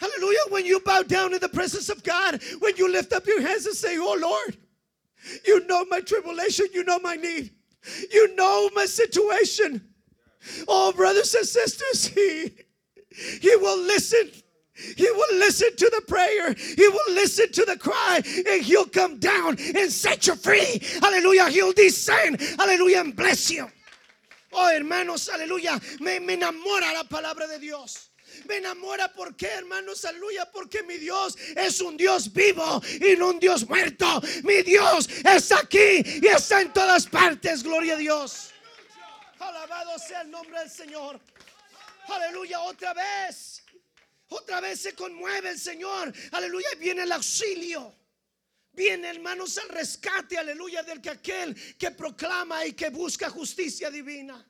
hallelujah, 0.00 0.38
when 0.50 0.66
you 0.66 0.80
bow 0.84 1.02
down 1.02 1.34
in 1.34 1.40
the 1.40 1.50
presence 1.50 1.90
of 1.90 2.02
God, 2.04 2.42
when 2.60 2.76
you 2.76 2.92
lift 2.92 3.14
up 3.14 3.26
your 3.26 3.42
hands 3.42 3.66
and 3.66 3.76
say, 3.76 3.98
Oh 3.98 4.18
Lord, 4.20 4.56
You 5.46 5.66
know 5.66 5.84
my 5.90 6.00
tribulation. 6.00 6.66
You 6.74 6.84
know 6.84 7.00
my 7.00 7.16
need. 7.16 7.52
You 8.12 8.34
know 8.36 8.70
my 8.74 8.86
situation. 8.86 9.82
Oh, 10.68 10.92
brothers 10.92 11.34
and 11.34 11.46
sisters, 11.46 12.06
He, 12.14 12.52
he 13.40 13.56
will 13.56 13.78
listen. 13.80 14.30
He 14.96 15.10
will 15.10 15.38
listen 15.38 15.76
to 15.76 15.90
the 15.94 16.02
prayer. 16.08 16.54
He 16.54 16.88
will 16.88 17.14
listen 17.14 17.52
to 17.52 17.64
the 17.64 17.78
cry. 17.78 18.22
And 18.50 18.62
He'll 18.62 18.86
come 18.86 19.18
down 19.20 19.56
and 19.76 19.92
set 19.92 20.26
you 20.26 20.36
free. 20.36 20.82
Hallelujah. 21.02 21.48
He'll 21.50 21.72
descend. 21.72 22.40
Hallelujah. 22.58 23.00
And 23.00 23.16
bless 23.16 23.50
you. 23.50 23.68
Oh, 24.56 24.68
hermanos, 24.68 25.28
aleluya. 25.28 25.80
Me, 26.00 26.20
me 26.20 26.34
enamora 26.34 26.92
la 26.92 27.04
palabra 27.04 27.46
de 27.46 27.58
Dios. 27.58 28.10
Me 28.46 28.56
enamora, 28.56 29.12
¿por 29.12 29.36
qué, 29.36 29.46
hermanos? 29.46 30.04
Aleluya, 30.04 30.50
porque 30.50 30.82
mi 30.82 30.96
Dios 30.96 31.36
es 31.56 31.80
un 31.80 31.96
Dios 31.96 32.32
vivo 32.32 32.82
y 33.00 33.16
no 33.16 33.30
un 33.30 33.40
Dios 33.40 33.68
muerto. 33.68 34.20
Mi 34.42 34.62
Dios 34.62 35.08
está 35.24 35.58
aquí 35.60 36.02
y 36.22 36.26
está 36.26 36.60
en 36.60 36.72
todas 36.72 37.06
partes. 37.06 37.62
Gloria 37.62 37.94
a 37.94 37.96
Dios. 37.98 38.50
Alabado 39.38 39.98
sea 39.98 40.22
el 40.22 40.30
nombre 40.30 40.58
del 40.60 40.70
Señor. 40.70 41.20
Aleluya, 42.08 42.60
otra 42.60 42.94
vez. 42.94 43.62
Otra 44.28 44.60
vez 44.60 44.80
se 44.80 44.94
conmueve 44.94 45.50
el 45.50 45.58
Señor. 45.58 46.12
Aleluya, 46.32 46.68
viene 46.78 47.02
el 47.02 47.12
auxilio. 47.12 47.94
Viene, 48.74 49.08
hermanos, 49.08 49.56
al 49.58 49.68
rescate, 49.68 50.36
aleluya, 50.36 50.82
del 50.82 51.00
que 51.00 51.10
aquel 51.10 51.76
que 51.76 51.92
proclama 51.92 52.66
y 52.66 52.72
que 52.72 52.90
busca 52.90 53.30
justicia 53.30 53.90
divina. 53.90 54.44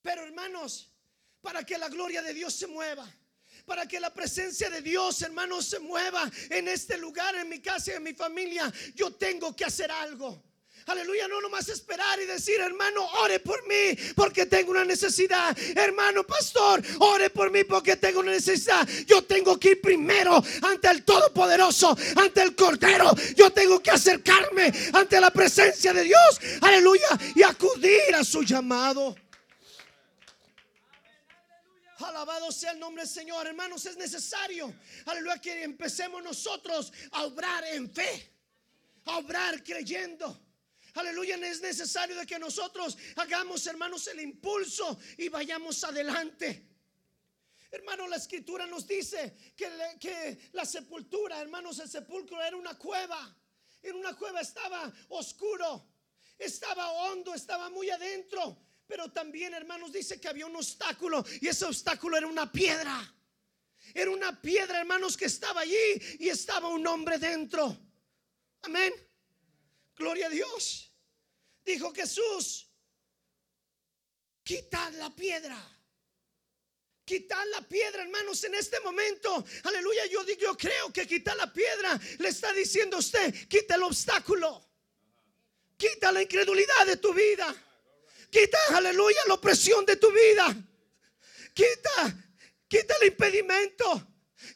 Pero, 0.00 0.24
hermanos, 0.24 0.90
para 1.40 1.64
que 1.64 1.76
la 1.76 1.88
gloria 1.88 2.22
de 2.22 2.32
Dios 2.32 2.54
se 2.54 2.66
mueva. 2.66 3.06
Para 3.66 3.86
que 3.86 4.00
la 4.00 4.12
presencia 4.14 4.70
de 4.70 4.80
Dios, 4.80 5.20
hermanos, 5.20 5.66
se 5.66 5.78
mueva 5.78 6.30
en 6.48 6.68
este 6.68 6.96
lugar, 6.96 7.34
en 7.34 7.48
mi 7.48 7.60
casa 7.60 7.92
y 7.92 7.94
en 7.96 8.02
mi 8.02 8.14
familia, 8.14 8.72
yo 8.94 9.14
tengo 9.14 9.54
que 9.54 9.66
hacer 9.66 9.90
algo. 9.90 10.47
Aleluya, 10.88 11.28
no 11.28 11.42
nomás 11.42 11.68
esperar 11.68 12.18
y 12.18 12.24
decir, 12.24 12.58
hermano, 12.60 13.04
ore 13.20 13.40
por 13.40 13.62
mí 13.68 13.94
porque 14.16 14.46
tengo 14.46 14.70
una 14.70 14.86
necesidad. 14.86 15.54
Hermano 15.76 16.24
pastor, 16.24 16.82
ore 17.00 17.28
por 17.28 17.50
mí 17.50 17.62
porque 17.64 17.96
tengo 17.96 18.20
una 18.20 18.30
necesidad. 18.30 18.88
Yo 19.06 19.22
tengo 19.22 19.60
que 19.60 19.72
ir 19.72 19.80
primero 19.82 20.42
ante 20.62 20.88
el 20.88 21.04
Todopoderoso, 21.04 21.94
ante 22.16 22.42
el 22.42 22.56
Cordero. 22.56 23.14
Yo 23.36 23.50
tengo 23.52 23.82
que 23.82 23.90
acercarme 23.90 24.72
ante 24.94 25.20
la 25.20 25.30
presencia 25.30 25.92
de 25.92 26.04
Dios. 26.04 26.40
Aleluya, 26.62 27.08
y 27.34 27.42
acudir 27.42 28.14
a 28.14 28.24
su 28.24 28.42
llamado. 28.42 29.14
Alabado 31.98 32.50
sea 32.50 32.72
el 32.72 32.78
nombre 32.78 33.02
del 33.02 33.12
Señor, 33.12 33.46
hermanos, 33.46 33.84
es 33.84 33.96
necesario, 33.98 34.74
aleluya, 35.04 35.38
que 35.38 35.62
empecemos 35.62 36.22
nosotros 36.22 36.90
a 37.10 37.24
obrar 37.24 37.62
en 37.64 37.90
fe, 37.90 38.32
a 39.04 39.18
obrar 39.18 39.62
creyendo. 39.62 40.47
Aleluya, 40.94 41.36
es 41.36 41.60
necesario 41.60 42.16
de 42.16 42.26
que 42.26 42.38
nosotros 42.38 42.96
hagamos, 43.16 43.66
hermanos, 43.66 44.06
el 44.08 44.20
impulso 44.20 44.98
y 45.16 45.28
vayamos 45.28 45.82
adelante. 45.84 46.66
Hermanos, 47.70 48.08
la 48.08 48.16
escritura 48.16 48.66
nos 48.66 48.86
dice 48.86 49.36
que, 49.54 49.70
que 50.00 50.50
la 50.52 50.64
sepultura, 50.64 51.40
hermanos, 51.40 51.78
el 51.80 51.88
sepulcro 51.88 52.42
era 52.42 52.56
una 52.56 52.76
cueva. 52.78 53.36
En 53.82 53.94
una 53.96 54.16
cueva 54.16 54.40
estaba 54.40 54.92
oscuro, 55.08 55.86
estaba 56.38 56.90
hondo, 56.90 57.34
estaba 57.34 57.68
muy 57.70 57.90
adentro. 57.90 58.64
Pero 58.86 59.12
también, 59.12 59.52
hermanos, 59.52 59.92
dice 59.92 60.18
que 60.18 60.28
había 60.28 60.46
un 60.46 60.56
obstáculo 60.56 61.24
y 61.42 61.48
ese 61.48 61.66
obstáculo 61.66 62.16
era 62.16 62.26
una 62.26 62.50
piedra. 62.50 63.14
Era 63.94 64.10
una 64.10 64.40
piedra, 64.40 64.80
hermanos, 64.80 65.16
que 65.16 65.26
estaba 65.26 65.60
allí 65.60 65.76
y 66.18 66.28
estaba 66.30 66.68
un 66.68 66.86
hombre 66.86 67.18
dentro. 67.18 67.78
Amén. 68.62 68.92
Gloria 69.98 70.26
a 70.26 70.30
Dios. 70.30 70.92
Dijo 71.64 71.92
Jesús, 71.92 72.70
quitad 74.42 74.92
la 74.94 75.14
piedra. 75.14 75.58
Quitad 77.04 77.42
la 77.50 77.62
piedra, 77.62 78.02
hermanos, 78.02 78.44
en 78.44 78.54
este 78.54 78.80
momento. 78.80 79.44
Aleluya, 79.64 80.06
yo 80.06 80.24
yo 80.38 80.56
creo 80.56 80.92
que 80.92 81.06
quitar 81.06 81.36
la 81.36 81.52
piedra 81.52 81.98
le 82.18 82.28
está 82.28 82.52
diciendo 82.52 82.96
a 82.96 83.00
usted, 83.00 83.34
quita 83.48 83.76
el 83.76 83.82
obstáculo. 83.82 84.66
Quita 85.76 86.12
la 86.12 86.22
incredulidad 86.22 86.86
de 86.86 86.96
tu 86.96 87.14
vida. 87.14 87.54
Quita, 88.30 88.58
aleluya, 88.74 89.20
la 89.26 89.34
opresión 89.34 89.86
de 89.86 89.96
tu 89.96 90.10
vida. 90.12 90.54
Quita, 91.54 92.34
quita 92.68 92.94
el 93.00 93.08
impedimento. 93.08 94.06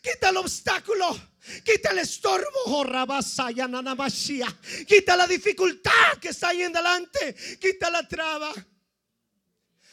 Quita 0.02 0.28
el 0.28 0.36
obstáculo. 0.36 1.31
Quita 1.64 1.90
el 1.90 1.98
estorbo, 1.98 2.46
oh, 2.66 2.84
quita 4.86 5.16
la 5.16 5.26
dificultad 5.26 6.18
que 6.20 6.28
está 6.28 6.50
ahí 6.50 6.62
en 6.62 6.72
delante, 6.72 7.34
quita 7.60 7.90
la 7.90 8.02
traba. 8.06 8.52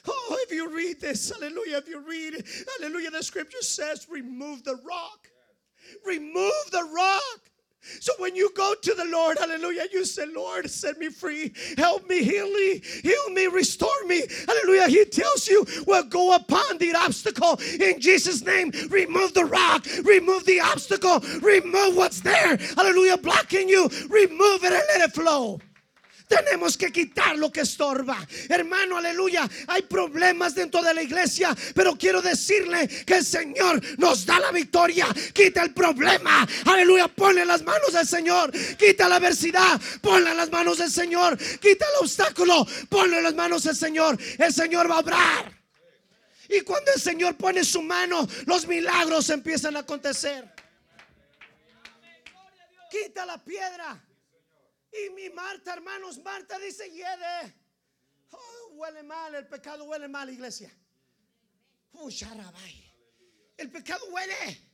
Oh, 0.05 0.37
if 0.41 0.51
you 0.51 0.69
read 0.69 0.99
this, 1.01 1.31
hallelujah, 1.31 1.77
if 1.77 1.87
you 1.87 1.99
read, 1.99 2.45
hallelujah, 2.77 3.11
the 3.11 3.23
scripture 3.23 3.61
says, 3.61 4.07
remove 4.09 4.63
the 4.63 4.75
rock. 4.85 5.27
Remove 6.05 6.71
the 6.71 6.83
rock. 6.83 7.41
So 7.99 8.13
when 8.17 8.35
you 8.35 8.51
go 8.55 8.75
to 8.81 8.93
the 8.93 9.05
Lord, 9.05 9.37
hallelujah, 9.37 9.85
you 9.91 10.05
say, 10.05 10.25
Lord, 10.33 10.69
set 10.69 10.97
me 10.99 11.09
free, 11.09 11.53
help 11.77 12.07
me, 12.09 12.23
heal 12.23 12.51
me, 12.51 12.81
heal 13.03 13.29
me, 13.31 13.47
restore 13.47 13.89
me. 14.05 14.23
Hallelujah. 14.47 14.87
He 14.87 15.05
tells 15.05 15.47
you, 15.47 15.65
well, 15.87 16.03
go 16.03 16.35
upon 16.35 16.77
the 16.77 16.93
obstacle 16.95 17.59
in 17.79 17.99
Jesus' 17.99 18.43
name. 18.43 18.71
Remove 18.89 19.33
the 19.33 19.45
rock, 19.45 19.85
remove 20.03 20.45
the 20.45 20.59
obstacle, 20.59 21.19
remove 21.41 21.95
what's 21.95 22.21
there. 22.21 22.57
Hallelujah, 22.75 23.17
blocking 23.17 23.69
you. 23.69 23.89
Remove 24.09 24.63
it 24.63 24.73
and 24.73 24.83
let 24.93 25.01
it 25.01 25.13
flow. 25.13 25.59
Tenemos 26.29 26.77
que 26.77 26.91
quitar 26.91 27.35
lo 27.35 27.51
que 27.51 27.61
estorba. 27.61 28.15
Hermano, 28.49 28.97
aleluya. 28.97 29.49
Hay 29.65 29.81
problemas 29.81 30.53
dentro 30.53 30.83
de 30.83 30.93
la 30.93 31.01
iglesia, 31.01 31.57
pero 31.73 31.97
quiero 31.97 32.21
decirle 32.21 32.87
que 32.87 33.15
el 33.15 33.25
Señor 33.25 33.81
nos 33.97 34.27
da 34.27 34.39
la 34.39 34.51
victoria. 34.51 35.07
Quita 35.33 35.63
el 35.63 35.73
problema. 35.73 36.47
Aleluya. 36.65 37.07
Ponle 37.07 37.43
las 37.45 37.63
manos 37.63 37.93
del 37.93 38.05
Señor. 38.05 38.51
Quita 38.77 39.09
la 39.09 39.15
adversidad. 39.15 39.81
Ponle 40.01 40.35
las 40.35 40.51
manos 40.51 40.77
del 40.77 40.91
Señor. 40.91 41.35
Quita 41.35 41.85
el 41.85 42.03
obstáculo. 42.03 42.63
Ponle 42.87 43.23
las 43.23 43.33
manos 43.33 43.63
del 43.63 43.75
Señor. 43.75 44.15
El 44.37 44.53
Señor 44.53 44.87
va 44.87 44.97
a 44.97 44.99
obrar. 44.99 45.59
Y 46.47 46.61
cuando 46.61 46.91
el 46.93 47.01
Señor 47.01 47.37
pone 47.37 47.63
su 47.63 47.81
mano, 47.81 48.27
los 48.45 48.67
milagros 48.67 49.31
empiezan 49.31 49.75
a 49.77 49.79
acontecer. 49.79 50.47
Quita 52.91 53.25
la 53.25 53.43
piedra. 53.43 53.99
Y 54.91 55.09
mi 55.11 55.29
Marta, 55.29 55.73
hermanos, 55.73 56.17
Marta 56.19 56.57
dice. 56.59 56.91
Oh, 58.31 58.69
huele 58.73 59.03
mal, 59.03 59.35
el 59.35 59.47
pecado 59.47 59.85
huele 59.85 60.07
mal, 60.07 60.29
iglesia. 60.29 60.71
El 63.57 63.71
pecado 63.71 64.05
huele. 64.07 64.69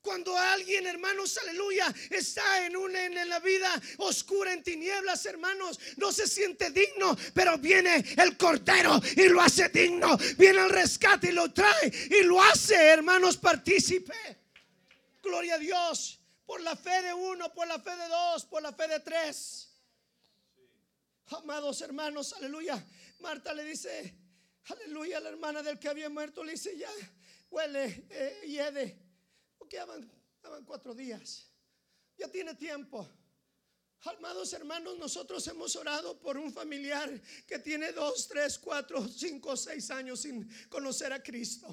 Cuando 0.00 0.36
alguien, 0.36 0.84
hermanos, 0.88 1.38
aleluya, 1.38 1.94
está 2.10 2.66
en 2.66 2.76
una 2.76 3.04
en 3.04 3.28
la 3.28 3.38
vida 3.38 3.70
oscura, 3.98 4.52
en 4.52 4.60
tinieblas, 4.64 5.24
hermanos, 5.26 5.78
no 5.96 6.10
se 6.10 6.26
siente 6.26 6.70
digno, 6.70 7.16
pero 7.32 7.56
viene 7.56 8.04
el 8.16 8.36
cordero 8.36 9.00
y 9.16 9.28
lo 9.28 9.40
hace 9.40 9.68
digno. 9.68 10.16
Viene 10.36 10.58
el 10.58 10.70
rescate 10.70 11.28
y 11.28 11.32
lo 11.32 11.52
trae 11.52 11.92
y 12.10 12.24
lo 12.24 12.42
hace, 12.42 12.74
hermanos, 12.74 13.36
partícipe. 13.36 14.12
Gloria 15.22 15.54
a 15.54 15.58
Dios 15.58 16.21
por 16.44 16.60
la 16.60 16.76
fe 16.76 17.02
de 17.02 17.14
uno, 17.14 17.52
por 17.52 17.66
la 17.66 17.78
fe 17.78 17.96
de 17.96 18.08
dos, 18.08 18.44
por 18.46 18.62
la 18.62 18.72
fe 18.72 18.88
de 18.88 19.00
tres. 19.00 19.68
Amados 21.26 21.80
hermanos, 21.80 22.32
aleluya. 22.34 22.84
Marta 23.20 23.54
le 23.54 23.64
dice, 23.64 24.18
aleluya, 24.64 25.20
la 25.20 25.30
hermana 25.30 25.62
del 25.62 25.78
que 25.78 25.88
había 25.88 26.10
muerto 26.10 26.42
le 26.44 26.52
dice, 26.52 26.76
ya, 26.76 26.90
huele, 27.50 28.06
eh. 28.10 28.98
Porque 29.56 29.76
ya 29.76 29.86
cuatro 30.66 30.94
días. 30.94 31.48
Ya 32.16 32.28
tiene 32.28 32.54
tiempo. 32.54 33.08
Amados 34.04 34.52
hermanos, 34.52 34.98
nosotros 34.98 35.46
hemos 35.46 35.76
orado 35.76 36.18
por 36.18 36.36
un 36.36 36.52
familiar 36.52 37.08
que 37.46 37.60
tiene 37.60 37.92
dos, 37.92 38.26
tres, 38.26 38.58
cuatro, 38.58 39.06
cinco, 39.08 39.56
seis 39.56 39.90
años 39.90 40.20
sin 40.20 40.50
conocer 40.68 41.12
a 41.12 41.22
Cristo. 41.22 41.68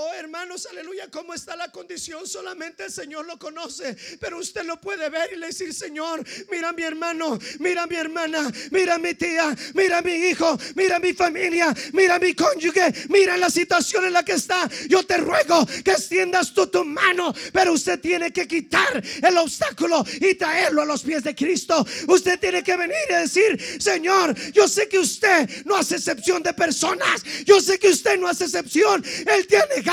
Oh 0.00 0.12
hermanos, 0.14 0.68
aleluya, 0.70 1.08
¿cómo 1.10 1.34
está 1.34 1.56
la 1.56 1.72
condición? 1.72 2.24
Solamente 2.24 2.84
el 2.84 2.92
Señor 2.92 3.26
lo 3.26 3.36
conoce, 3.36 3.96
pero 4.20 4.38
usted 4.38 4.62
lo 4.62 4.80
puede 4.80 5.08
ver 5.10 5.30
y 5.32 5.36
le 5.36 5.48
decir, 5.48 5.74
Señor, 5.74 6.24
mira 6.52 6.68
a 6.68 6.72
mi 6.72 6.84
hermano, 6.84 7.36
mira 7.58 7.82
a 7.82 7.86
mi 7.88 7.96
hermana, 7.96 8.48
mira 8.70 8.94
a 8.94 8.98
mi 8.98 9.14
tía, 9.14 9.52
mira 9.74 9.98
a 9.98 10.02
mi 10.02 10.12
hijo, 10.12 10.56
mira 10.76 10.96
a 10.96 10.98
mi 11.00 11.14
familia, 11.14 11.74
mira 11.94 12.14
a 12.14 12.18
mi 12.20 12.32
cónyuge, 12.32 12.94
mira 13.08 13.36
la 13.36 13.50
situación 13.50 14.04
en 14.04 14.12
la 14.12 14.24
que 14.24 14.34
está. 14.34 14.70
Yo 14.88 15.02
te 15.02 15.16
ruego 15.16 15.66
que 15.84 15.90
extiendas 15.90 16.54
tú 16.54 16.68
tu 16.68 16.84
mano, 16.84 17.34
pero 17.52 17.72
usted 17.72 17.98
tiene 17.98 18.32
que 18.32 18.46
quitar 18.46 19.02
el 19.20 19.36
obstáculo 19.36 20.04
y 20.20 20.36
traerlo 20.36 20.82
a 20.82 20.86
los 20.86 21.02
pies 21.02 21.24
de 21.24 21.34
Cristo. 21.34 21.84
Usted 22.06 22.38
tiene 22.38 22.62
que 22.62 22.76
venir 22.76 22.96
y 23.10 23.14
decir, 23.14 23.82
Señor, 23.82 24.32
yo 24.52 24.68
sé 24.68 24.88
que 24.88 25.00
usted 25.00 25.64
no 25.64 25.74
hace 25.74 25.96
excepción 25.96 26.40
de 26.40 26.54
personas, 26.54 27.24
yo 27.44 27.60
sé 27.60 27.80
que 27.80 27.88
usted 27.88 28.16
no 28.16 28.28
hace 28.28 28.44
excepción, 28.44 29.04
Él 29.26 29.44
tiene 29.48 29.87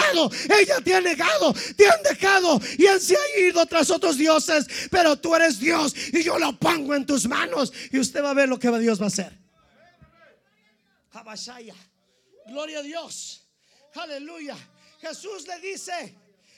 ella 0.60 0.82
te 0.84 0.94
ha 0.94 1.02
negado, 1.02 1.54
te 1.76 1.90
han 1.90 2.04
dejado 2.04 2.60
y 2.78 2.88
han 2.88 3.00
se 3.00 3.16
ha 3.16 3.40
ido 3.40 3.66
tras 3.66 3.90
otros 3.90 4.18
dioses, 4.18 4.66
pero 4.90 5.16
tú 5.18 5.36
eres 5.36 5.60
Dios 5.60 5.94
y 6.14 6.24
yo 6.24 6.38
lo 6.40 6.58
pongo 6.58 6.96
en 6.96 7.06
tus 7.06 7.28
manos 7.28 7.72
y 7.92 8.00
usted 8.00 8.24
va 8.24 8.32
a 8.32 8.34
ver 8.34 8.50
lo 8.50 8.60
que 8.60 8.72
Dios 8.80 9.00
va 9.00 9.06
a 9.06 9.08
hacer. 9.08 9.38
Abashaya. 11.12 11.76
Gloria 12.48 12.80
a 12.80 12.84
Dios. 12.84 13.48
Aleluya. 13.96 14.58
Jesús 15.00 15.48
le 15.48 15.60
dice, 15.60 16.16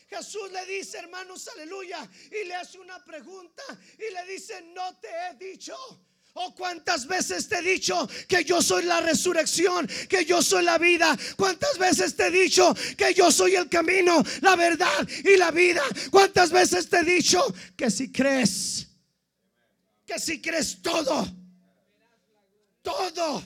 Jesús 0.10 0.52
le 0.52 0.66
dice, 0.66 1.00
hermanos, 1.00 1.48
aleluya, 1.50 2.10
y 2.32 2.48
le 2.48 2.56
hace 2.56 2.80
una 2.80 3.04
pregunta 3.04 3.64
y 3.98 4.14
le 4.14 4.34
dice, 4.34 4.62
no 4.74 4.98
te 5.00 5.08
he 5.08 5.36
dicho. 5.36 5.76
Oh, 6.40 6.54
cuántas 6.54 7.08
veces 7.08 7.50
te 7.50 7.58
he 7.58 7.62
dicho 7.64 8.08
que 8.28 8.44
yo 8.44 8.62
soy 8.62 8.84
la 8.84 9.02
resurrección, 9.02 9.88
que 10.08 10.24
yo 10.24 10.44
soy 10.44 10.64
la 10.64 10.78
vida. 10.78 11.18
Cuántas 11.36 11.80
veces 11.80 12.16
te 12.16 12.28
he 12.28 12.32
dicho 12.32 12.76
que 12.96 13.12
yo 13.16 13.32
soy 13.32 13.56
el 13.56 13.68
camino, 13.68 14.24
la 14.42 14.56
verdad 14.56 15.08
y 15.24 15.36
la 15.36 15.50
vida. 15.50 15.82
Cuántas 16.12 16.52
veces 16.52 16.88
te 16.88 16.98
he 16.98 17.04
dicho 17.04 17.44
que 17.76 17.90
si 17.90 18.12
crees, 18.12 18.86
que 20.06 20.20
si 20.20 20.40
crees 20.40 20.80
todo, 20.80 21.28
todo. 22.84 23.44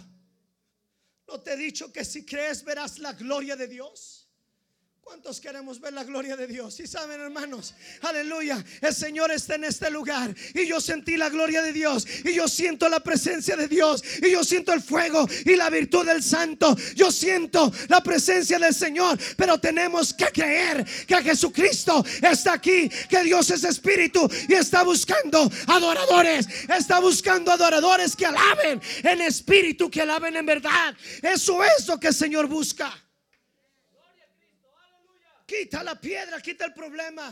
No 1.29 1.39
te 1.39 1.53
he 1.53 1.57
dicho 1.57 1.93
que 1.93 2.03
si 2.03 2.25
crees 2.25 2.61
verás 2.61 2.99
la 2.99 3.13
gloria 3.13 3.55
de 3.55 3.67
Dios. 3.67 4.20
¿Cuántos 5.11 5.41
queremos 5.41 5.81
ver 5.81 5.91
la 5.91 6.05
gloria 6.05 6.37
de 6.37 6.47
Dios? 6.47 6.79
Y 6.79 6.87
saben, 6.87 7.19
hermanos, 7.19 7.73
aleluya, 8.01 8.63
el 8.79 8.95
Señor 8.95 9.29
está 9.29 9.55
en 9.55 9.65
este 9.65 9.91
lugar 9.91 10.33
y 10.55 10.65
yo 10.65 10.79
sentí 10.79 11.17
la 11.17 11.27
gloria 11.27 11.61
de 11.61 11.73
Dios 11.73 12.07
y 12.23 12.33
yo 12.33 12.47
siento 12.47 12.87
la 12.87 13.01
presencia 13.01 13.57
de 13.57 13.67
Dios 13.67 14.01
y 14.21 14.31
yo 14.31 14.41
siento 14.45 14.71
el 14.71 14.81
fuego 14.81 15.27
y 15.45 15.57
la 15.57 15.69
virtud 15.69 16.05
del 16.05 16.23
Santo. 16.23 16.77
Yo 16.95 17.11
siento 17.11 17.73
la 17.89 18.01
presencia 18.01 18.57
del 18.57 18.73
Señor, 18.73 19.19
pero 19.35 19.57
tenemos 19.57 20.13
que 20.13 20.27
creer 20.27 20.85
que 21.05 21.21
Jesucristo 21.21 22.05
está 22.21 22.53
aquí, 22.53 22.89
que 23.09 23.21
Dios 23.23 23.49
es 23.49 23.65
espíritu 23.65 24.29
y 24.47 24.53
está 24.53 24.83
buscando 24.83 25.51
adoradores, 25.67 26.47
está 26.69 26.99
buscando 26.99 27.51
adoradores 27.51 28.15
que 28.15 28.27
alaben 28.27 28.81
en 29.03 29.21
espíritu, 29.23 29.91
que 29.91 30.03
alaben 30.03 30.37
en 30.37 30.45
verdad. 30.45 30.95
Eso 31.21 31.61
es 31.65 31.85
lo 31.85 31.99
que 31.99 32.07
el 32.07 32.15
Señor 32.15 32.47
busca. 32.47 33.10
Quita 35.51 35.83
la 35.83 35.99
piedra, 35.99 36.39
quita 36.39 36.63
el 36.63 36.73
problema. 36.73 37.27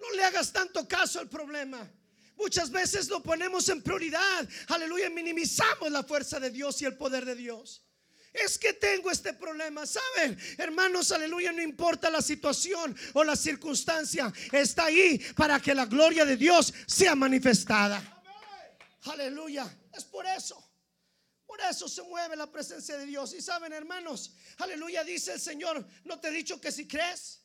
No 0.00 0.10
le 0.16 0.24
hagas 0.24 0.52
tanto 0.52 0.88
caso 0.88 1.20
al 1.20 1.28
problema. 1.28 1.88
Muchas 2.36 2.72
veces 2.72 3.08
lo 3.08 3.22
ponemos 3.22 3.68
en 3.68 3.82
prioridad. 3.82 4.48
Aleluya, 4.66 5.08
minimizamos 5.10 5.92
la 5.92 6.02
fuerza 6.02 6.40
de 6.40 6.50
Dios 6.50 6.82
y 6.82 6.86
el 6.86 6.96
poder 6.96 7.24
de 7.24 7.36
Dios. 7.36 7.84
Es 8.32 8.58
que 8.58 8.72
tengo 8.72 9.12
este 9.12 9.32
problema, 9.32 9.86
¿saben? 9.86 10.36
Hermanos, 10.58 11.12
aleluya, 11.12 11.52
no 11.52 11.62
importa 11.62 12.10
la 12.10 12.20
situación 12.20 12.96
o 13.12 13.22
la 13.22 13.36
circunstancia, 13.36 14.32
está 14.50 14.86
ahí 14.86 15.24
para 15.36 15.60
que 15.60 15.72
la 15.72 15.86
gloria 15.86 16.24
de 16.24 16.36
Dios 16.36 16.74
sea 16.84 17.14
manifestada. 17.14 18.24
Aleluya, 19.04 19.72
es 19.96 20.04
por 20.04 20.26
eso. 20.26 20.65
Por 21.56 21.70
eso 21.70 21.88
se 21.88 22.02
mueve 22.02 22.36
la 22.36 22.50
presencia 22.50 22.98
de 22.98 23.06
Dios. 23.06 23.32
Y 23.32 23.40
saben, 23.40 23.72
hermanos, 23.72 24.32
aleluya, 24.58 25.02
dice 25.04 25.32
el 25.32 25.40
Señor, 25.40 25.86
no 26.04 26.20
te 26.20 26.28
he 26.28 26.30
dicho 26.30 26.60
que 26.60 26.70
si 26.70 26.86
crees, 26.86 27.40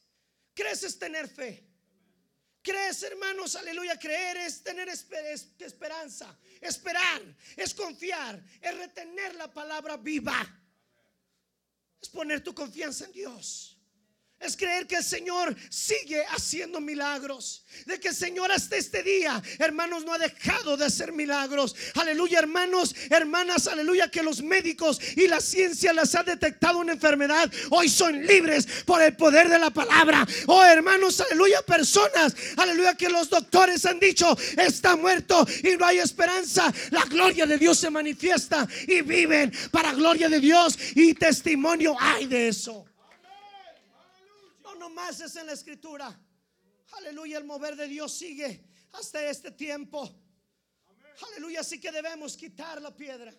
crees 0.53 0.84
es 0.84 1.00
tener 1.00 1.30
fe. 1.30 1.65
Crees, 2.62 3.01
hermanos, 3.03 3.56
aleluya, 3.56 3.98
creer 3.98 4.36
es 4.38 4.62
tener 4.63 4.89
esperanza. 4.89 6.38
Esperar 6.60 7.22
es 7.56 7.74
confiar, 7.74 8.44
es 8.60 8.77
retener 8.77 9.36
la 9.36 9.51
palabra 9.51 9.96
viva. 9.96 10.46
Es 12.01 12.10
poner 12.10 12.44
tu 12.44 12.53
confianza 12.53 13.06
en 13.06 13.13
Dios 13.13 13.80
es 14.41 14.57
creer 14.57 14.88
que 14.88 14.95
el 14.95 15.03
Señor 15.03 15.55
sigue 15.69 16.24
haciendo 16.29 16.81
milagros. 16.81 17.63
De 17.86 18.00
que 18.00 18.10
el 18.10 18.15
Señor 18.15 18.51
hasta 18.51 18.75
este 18.75 19.01
día, 19.03 19.41
hermanos, 19.60 20.03
no 20.03 20.13
ha 20.13 20.17
dejado 20.17 20.75
de 20.77 20.86
hacer 20.86 21.13
milagros. 21.13 21.75
Aleluya, 21.95 22.39
hermanos, 22.39 22.95
hermanas, 23.10 23.67
aleluya, 23.67 24.10
que 24.10 24.24
los 24.24 24.41
médicos 24.41 25.00
y 25.16 25.27
la 25.27 25.39
ciencia 25.39 25.94
les 25.94 26.13
ha 26.16 26.24
detectado 26.24 26.79
una 26.79 26.94
enfermedad. 26.94 27.51
Hoy 27.70 27.87
son 27.87 28.25
libres 28.25 28.68
por 28.85 29.01
el 29.01 29.16
poder 29.16 29.48
de 29.48 29.59
la 29.59 29.70
palabra. 29.70 30.27
Oh, 30.48 30.63
hermanos, 30.63 31.22
aleluya, 31.22 31.61
personas, 31.61 32.35
aleluya, 32.57 32.96
que 32.96 33.09
los 33.09 33.29
doctores 33.29 33.85
han 33.85 34.00
dicho, 34.00 34.37
está 34.57 34.96
muerto 34.96 35.48
y 35.63 35.77
no 35.77 35.85
hay 35.85 36.00
esperanza. 36.00 36.74
La 36.89 37.05
gloria 37.05 37.46
de 37.46 37.57
Dios 37.57 37.77
se 37.77 37.89
manifiesta 37.89 38.68
y 38.87 39.01
viven 39.01 39.51
para 39.72 39.94
gloria 39.94 40.29
de 40.29 40.39
Dios. 40.39 40.77
Y 40.96 41.13
testimonio 41.13 41.96
hay 42.00 42.25
de 42.25 42.50
eso 42.50 42.91
más 44.89 45.20
es 45.22 45.35
en 45.35 45.48
la 45.48 45.53
escritura. 45.53 46.20
Aleluya, 46.94 47.37
el 47.37 47.46
mover 47.46 47.75
de 47.75 47.87
Dios 47.87 48.13
sigue 48.13 48.63
hasta 48.94 49.24
este 49.29 49.51
tiempo. 49.51 50.09
Aleluya, 51.27 51.61
así 51.61 51.79
que 51.79 51.91
debemos 51.91 52.35
quitar 52.35 52.81
la 52.81 52.96
piedra. 52.96 53.33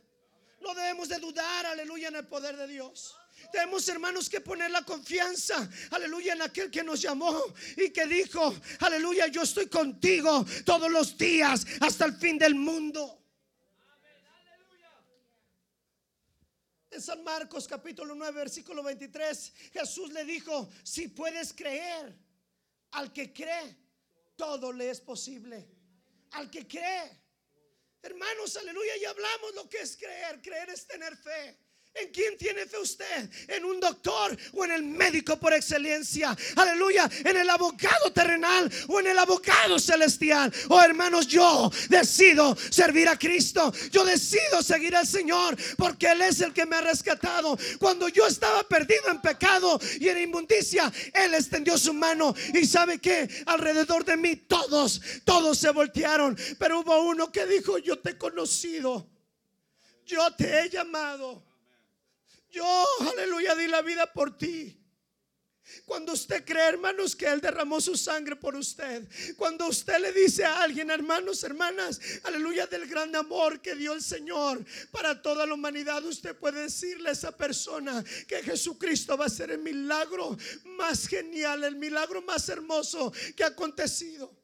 No 0.60 0.74
debemos 0.74 1.08
de 1.08 1.18
dudar, 1.18 1.66
aleluya, 1.66 2.08
en 2.08 2.16
el 2.16 2.26
poder 2.26 2.56
de 2.56 2.68
Dios. 2.68 3.16
Tenemos 3.50 3.86
hermanos 3.88 4.30
que 4.30 4.40
poner 4.40 4.70
la 4.70 4.82
confianza, 4.82 5.68
aleluya, 5.90 6.34
en 6.34 6.42
aquel 6.42 6.70
que 6.70 6.84
nos 6.84 7.00
llamó 7.00 7.42
y 7.76 7.90
que 7.90 8.06
dijo, 8.06 8.54
aleluya, 8.80 9.26
yo 9.26 9.42
estoy 9.42 9.66
contigo 9.66 10.46
todos 10.64 10.90
los 10.90 11.18
días 11.18 11.66
hasta 11.80 12.04
el 12.04 12.14
fin 12.14 12.38
del 12.38 12.54
mundo. 12.54 13.21
En 16.92 17.00
San 17.00 17.24
Marcos 17.24 17.66
capítulo 17.66 18.14
9 18.14 18.32
versículo 18.32 18.82
23, 18.82 19.52
Jesús 19.72 20.12
le 20.12 20.24
dijo, 20.24 20.68
si 20.84 21.08
puedes 21.08 21.54
creer, 21.54 22.14
al 22.90 23.10
que 23.14 23.32
cree, 23.32 23.78
todo 24.36 24.70
le 24.70 24.90
es 24.90 25.00
posible. 25.00 25.66
Al 26.32 26.50
que 26.50 26.68
cree. 26.68 27.18
Hermanos, 28.02 28.56
aleluya, 28.58 28.92
ya 29.00 29.08
hablamos 29.08 29.54
lo 29.54 29.68
que 29.70 29.78
es 29.78 29.96
creer. 29.96 30.42
Creer 30.42 30.68
es 30.68 30.86
tener 30.86 31.16
fe. 31.16 31.58
¿En 31.94 32.08
quién 32.10 32.38
tiene 32.38 32.64
fe 32.64 32.78
usted? 32.78 33.28
¿En 33.48 33.66
un 33.66 33.78
doctor 33.78 34.34
o 34.54 34.64
en 34.64 34.70
el 34.70 34.82
médico 34.82 35.38
por 35.38 35.52
excelencia? 35.52 36.34
Aleluya, 36.56 37.08
en 37.22 37.36
el 37.36 37.50
abogado 37.50 38.10
terrenal 38.14 38.72
o 38.88 38.98
en 38.98 39.08
el 39.08 39.18
abogado 39.18 39.78
celestial. 39.78 40.50
Oh 40.70 40.80
hermanos, 40.80 41.26
yo 41.26 41.70
decido 41.90 42.56
servir 42.70 43.08
a 43.08 43.18
Cristo. 43.18 43.70
Yo 43.90 44.06
decido 44.06 44.62
seguir 44.62 44.96
al 44.96 45.06
Señor 45.06 45.54
porque 45.76 46.06
Él 46.06 46.22
es 46.22 46.40
el 46.40 46.54
que 46.54 46.64
me 46.64 46.76
ha 46.76 46.80
rescatado. 46.80 47.58
Cuando 47.78 48.08
yo 48.08 48.26
estaba 48.26 48.62
perdido 48.66 49.10
en 49.10 49.20
pecado 49.20 49.78
y 50.00 50.08
en 50.08 50.18
inmundicia, 50.18 50.90
Él 51.12 51.34
extendió 51.34 51.76
su 51.76 51.92
mano 51.92 52.34
y 52.54 52.64
sabe 52.64 53.00
que 53.00 53.28
alrededor 53.44 54.06
de 54.06 54.16
mí 54.16 54.36
todos, 54.36 55.02
todos 55.26 55.58
se 55.58 55.70
voltearon. 55.70 56.38
Pero 56.58 56.80
hubo 56.80 57.02
uno 57.02 57.30
que 57.30 57.44
dijo, 57.44 57.76
yo 57.76 57.98
te 57.98 58.10
he 58.10 58.18
conocido. 58.18 59.06
Yo 60.06 60.34
te 60.34 60.60
he 60.60 60.70
llamado. 60.70 61.51
Yo, 62.52 62.86
aleluya, 63.00 63.54
di 63.54 63.66
la 63.66 63.80
vida 63.80 64.12
por 64.12 64.36
ti. 64.36 64.78
Cuando 65.86 66.12
usted 66.12 66.44
cree, 66.44 66.68
hermanos, 66.68 67.16
que 67.16 67.26
Él 67.26 67.40
derramó 67.40 67.80
su 67.80 67.96
sangre 67.96 68.36
por 68.36 68.54
usted. 68.54 69.08
Cuando 69.36 69.68
usted 69.68 69.98
le 70.00 70.12
dice 70.12 70.44
a 70.44 70.62
alguien, 70.62 70.90
hermanos, 70.90 71.42
hermanas, 71.44 71.98
aleluya, 72.24 72.66
del 72.66 72.86
gran 72.86 73.14
amor 73.16 73.62
que 73.62 73.74
dio 73.74 73.94
el 73.94 74.02
Señor 74.02 74.62
para 74.90 75.22
toda 75.22 75.46
la 75.46 75.54
humanidad, 75.54 76.04
usted 76.04 76.36
puede 76.36 76.62
decirle 76.62 77.08
a 77.08 77.12
esa 77.12 77.34
persona 77.34 78.04
que 78.28 78.42
Jesucristo 78.42 79.16
va 79.16 79.26
a 79.26 79.30
ser 79.30 79.50
el 79.50 79.60
milagro 79.60 80.36
más 80.64 81.06
genial, 81.06 81.64
el 81.64 81.76
milagro 81.76 82.20
más 82.20 82.48
hermoso 82.50 83.12
que 83.34 83.44
ha 83.44 83.48
acontecido. 83.48 84.41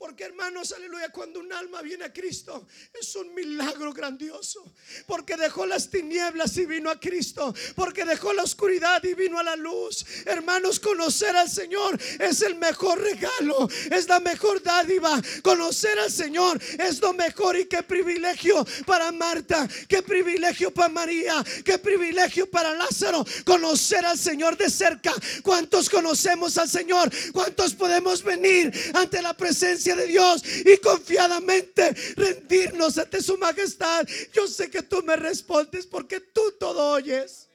Porque 0.00 0.24
hermanos, 0.24 0.72
aleluya, 0.72 1.10
cuando 1.10 1.40
un 1.40 1.52
alma 1.52 1.82
viene 1.82 2.06
a 2.06 2.12
Cristo 2.12 2.66
es 2.98 3.14
un 3.16 3.34
milagro 3.34 3.92
grandioso. 3.92 4.72
Porque 5.06 5.36
dejó 5.36 5.66
las 5.66 5.90
tinieblas 5.90 6.56
y 6.56 6.64
vino 6.64 6.88
a 6.88 6.98
Cristo. 6.98 7.54
Porque 7.76 8.06
dejó 8.06 8.32
la 8.32 8.42
oscuridad 8.42 9.04
y 9.04 9.12
vino 9.12 9.38
a 9.38 9.42
la 9.42 9.56
luz. 9.56 10.06
Hermanos, 10.24 10.80
conocer 10.80 11.36
al 11.36 11.50
Señor 11.50 12.00
es 12.18 12.40
el 12.40 12.54
mejor 12.54 12.98
regalo. 12.98 13.68
Es 13.90 14.08
la 14.08 14.20
mejor 14.20 14.62
dádiva. 14.62 15.20
Conocer 15.42 15.98
al 15.98 16.10
Señor 16.10 16.58
es 16.78 16.98
lo 17.02 17.12
mejor 17.12 17.58
y 17.58 17.66
qué 17.66 17.82
privilegio 17.82 18.66
para 18.86 19.12
Marta. 19.12 19.68
Qué 19.86 20.02
privilegio 20.02 20.72
para 20.72 20.88
María. 20.88 21.44
Qué 21.62 21.76
privilegio 21.76 22.50
para 22.50 22.72
Lázaro. 22.72 23.22
Conocer 23.44 24.06
al 24.06 24.18
Señor 24.18 24.56
de 24.56 24.70
cerca. 24.70 25.12
¿Cuántos 25.42 25.90
conocemos 25.90 26.56
al 26.56 26.70
Señor? 26.70 27.10
¿Cuántos 27.34 27.74
podemos 27.74 28.22
venir 28.22 28.72
ante 28.94 29.20
la 29.20 29.36
presencia? 29.36 29.89
De 29.94 30.06
Dios 30.06 30.42
y 30.64 30.76
confiadamente 30.78 31.92
rendirnos 32.16 32.98
ante 32.98 33.22
su 33.22 33.36
majestad. 33.38 34.06
Yo 34.32 34.46
sé 34.46 34.70
que 34.70 34.82
tú 34.82 35.02
me 35.02 35.16
respondes 35.16 35.86
porque 35.86 36.20
tú 36.20 36.52
todo 36.58 36.92
oyes. 36.92 37.48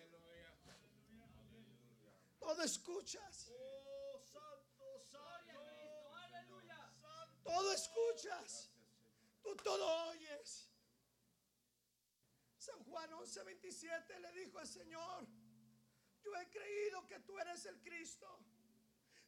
Todo 2.40 2.62
escuchas. 2.64 3.52
Todo 7.44 7.72
escuchas. 7.74 8.70
Tú 9.44 9.56
todo 9.64 10.10
oyes. 10.10 10.70
San 12.58 12.84
Juan 12.86 13.12
11:27 13.12 14.20
le 14.20 14.32
dijo 14.34 14.58
al 14.60 14.68
Señor, 14.68 15.28
Yo 16.24 16.36
he 16.36 16.50
creído 16.50 17.06
que 17.06 17.20
tú 17.20 17.38
eres 17.38 17.66
el 17.66 17.80
Cristo. 17.82 18.28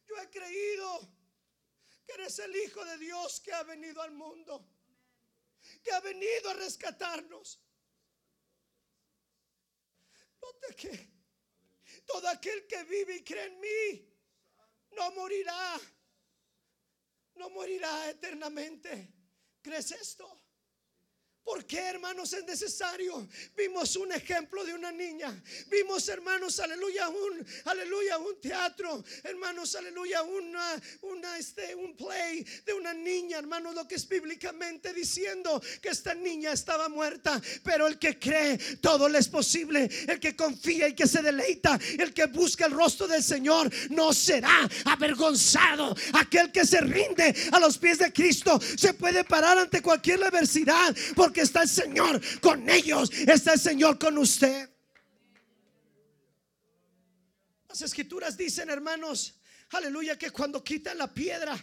Yo 0.08 0.16
he 0.16 0.30
creído 0.30 1.17
que 2.08 2.14
eres 2.14 2.38
el 2.38 2.56
Hijo 2.56 2.82
de 2.86 2.96
Dios 2.96 3.38
que 3.40 3.52
ha 3.52 3.62
venido 3.64 4.00
al 4.00 4.12
mundo, 4.12 4.66
que 5.82 5.92
ha 5.92 6.00
venido 6.00 6.48
a 6.48 6.54
rescatarnos. 6.54 7.60
Note 10.40 10.74
que 10.74 11.10
todo 12.06 12.26
aquel 12.28 12.66
que 12.66 12.82
vive 12.84 13.16
y 13.16 13.24
cree 13.24 13.44
en 13.44 13.60
mí 13.60 14.16
no 14.92 15.10
morirá, 15.10 15.78
no 17.34 17.50
morirá 17.50 18.08
eternamente. 18.08 19.12
¿Crees 19.60 19.90
esto? 19.92 20.47
¿Por 21.48 21.64
qué, 21.64 21.78
hermanos, 21.78 22.34
es 22.34 22.44
necesario? 22.44 23.26
Vimos 23.56 23.96
un 23.96 24.12
ejemplo 24.12 24.62
de 24.66 24.74
una 24.74 24.92
niña. 24.92 25.34
Vimos, 25.70 26.06
hermanos, 26.10 26.60
aleluya, 26.60 27.08
un, 27.08 27.46
aleluya, 27.64 28.18
un 28.18 28.38
teatro. 28.38 29.02
Hermanos, 29.22 29.74
aleluya, 29.74 30.22
una, 30.24 30.78
una, 31.00 31.38
este, 31.38 31.74
un 31.74 31.96
play 31.96 32.44
de 32.66 32.74
una 32.74 32.92
niña, 32.92 33.38
hermanos, 33.38 33.74
lo 33.74 33.88
que 33.88 33.94
es 33.94 34.06
bíblicamente 34.06 34.92
diciendo 34.92 35.58
que 35.80 35.88
esta 35.88 36.14
niña 36.14 36.52
estaba 36.52 36.90
muerta. 36.90 37.40
Pero 37.64 37.86
el 37.86 37.98
que 37.98 38.18
cree, 38.18 38.58
todo 38.82 39.08
le 39.08 39.18
es 39.18 39.28
posible. 39.28 39.88
El 40.06 40.20
que 40.20 40.36
confía 40.36 40.88
y 40.88 40.94
que 40.94 41.06
se 41.06 41.22
deleita, 41.22 41.78
el 41.98 42.12
que 42.12 42.26
busca 42.26 42.66
el 42.66 42.72
rostro 42.72 43.08
del 43.08 43.24
Señor, 43.24 43.72
no 43.88 44.12
será 44.12 44.68
avergonzado. 44.84 45.96
Aquel 46.12 46.52
que 46.52 46.66
se 46.66 46.82
rinde 46.82 47.34
a 47.52 47.58
los 47.58 47.78
pies 47.78 47.96
de 47.96 48.12
Cristo 48.12 48.60
se 48.76 48.92
puede 48.92 49.24
parar 49.24 49.56
ante 49.56 49.80
cualquier 49.80 50.22
adversidad. 50.22 50.94
Porque 51.16 51.37
está 51.38 51.62
el 51.62 51.68
Señor 51.68 52.20
con 52.40 52.68
ellos, 52.68 53.10
está 53.26 53.54
el 53.54 53.60
Señor 53.60 53.98
con 53.98 54.18
usted. 54.18 54.68
Las 57.68 57.82
escrituras 57.82 58.36
dicen, 58.36 58.70
hermanos, 58.70 59.40
aleluya, 59.70 60.16
que 60.16 60.30
cuando 60.30 60.64
quitan 60.64 60.98
la 60.98 61.12
piedra, 61.12 61.56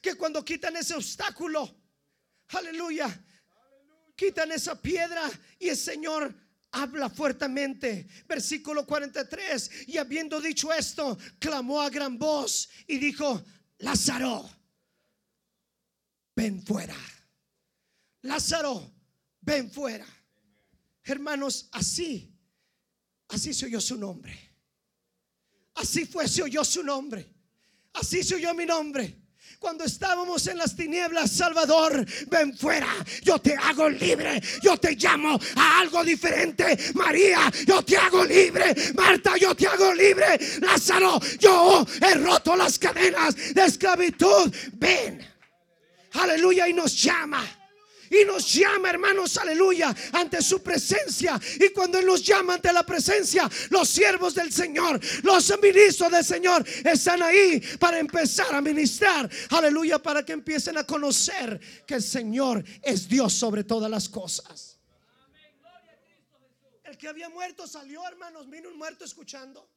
que 0.00 0.14
cuando 0.14 0.44
quitan 0.44 0.76
ese 0.76 0.94
obstáculo, 0.94 1.82
aleluya, 2.48 3.08
quitan 4.14 4.50
esa 4.52 4.80
piedra 4.80 5.30
y 5.58 5.68
el 5.68 5.76
Señor 5.76 6.34
habla 6.72 7.08
fuertemente. 7.10 8.06
Versículo 8.26 8.86
43, 8.86 9.88
y 9.88 9.98
habiendo 9.98 10.40
dicho 10.40 10.72
esto, 10.72 11.18
clamó 11.38 11.80
a 11.80 11.90
gran 11.90 12.18
voz 12.18 12.68
y 12.86 12.98
dijo, 12.98 13.44
Lázaro, 13.78 14.48
ven 16.34 16.62
fuera. 16.62 16.96
Lázaro, 18.22 18.95
ven 19.46 19.70
fuera. 19.70 20.06
Hermanos, 21.04 21.68
así, 21.72 22.36
así 23.28 23.54
se 23.54 23.66
oyó 23.66 23.80
su 23.80 23.96
nombre. 23.96 24.36
Así 25.76 26.04
fue, 26.04 26.26
se 26.26 26.42
oyó 26.42 26.64
su 26.64 26.82
nombre. 26.82 27.32
Así 27.94 28.22
se 28.22 28.34
oyó 28.34 28.52
mi 28.54 28.66
nombre. 28.66 29.22
Cuando 29.60 29.84
estábamos 29.84 30.46
en 30.48 30.58
las 30.58 30.74
tinieblas, 30.74 31.30
Salvador, 31.30 32.04
ven 32.28 32.56
fuera. 32.56 32.88
Yo 33.22 33.38
te 33.38 33.54
hago 33.54 33.88
libre. 33.88 34.42
Yo 34.62 34.76
te 34.76 34.96
llamo 34.96 35.38
a 35.54 35.80
algo 35.80 36.04
diferente. 36.04 36.76
María, 36.94 37.50
yo 37.66 37.82
te 37.82 37.96
hago 37.96 38.24
libre. 38.24 38.74
Marta, 38.94 39.36
yo 39.36 39.54
te 39.54 39.66
hago 39.66 39.94
libre. 39.94 40.38
Lázaro, 40.60 41.20
yo 41.38 41.86
he 42.00 42.14
roto 42.14 42.56
las 42.56 42.78
cadenas 42.78 43.36
de 43.54 43.64
esclavitud. 43.64 44.52
Ven. 44.74 45.24
Aleluya 46.12 46.68
y 46.68 46.72
nos 46.72 47.00
llama. 47.00 47.55
Y 48.10 48.24
nos 48.24 48.52
llama, 48.52 48.90
hermanos, 48.90 49.36
aleluya, 49.38 49.94
ante 50.12 50.42
su 50.42 50.62
presencia. 50.62 51.40
Y 51.60 51.70
cuando 51.70 51.98
Él 51.98 52.06
nos 52.06 52.22
llama 52.22 52.54
ante 52.54 52.72
la 52.72 52.84
presencia, 52.84 53.48
los 53.70 53.88
siervos 53.88 54.34
del 54.34 54.52
Señor, 54.52 55.00
los 55.22 55.52
ministros 55.60 56.10
del 56.10 56.24
Señor, 56.24 56.64
están 56.84 57.22
ahí 57.22 57.60
para 57.78 57.98
empezar 57.98 58.54
a 58.54 58.60
ministrar. 58.60 59.28
Aleluya, 59.50 59.98
para 59.98 60.24
que 60.24 60.32
empiecen 60.32 60.78
a 60.78 60.84
conocer 60.84 61.60
que 61.86 61.94
el 61.94 62.02
Señor 62.02 62.64
es 62.82 63.08
Dios 63.08 63.32
sobre 63.32 63.64
todas 63.64 63.90
las 63.90 64.08
cosas. 64.08 64.78
El 66.84 66.96
que 66.96 67.08
había 67.08 67.28
muerto 67.28 67.66
salió, 67.66 68.06
hermanos. 68.06 68.48
Vino 68.48 68.68
un 68.68 68.78
muerto 68.78 69.04
escuchando. 69.04 69.68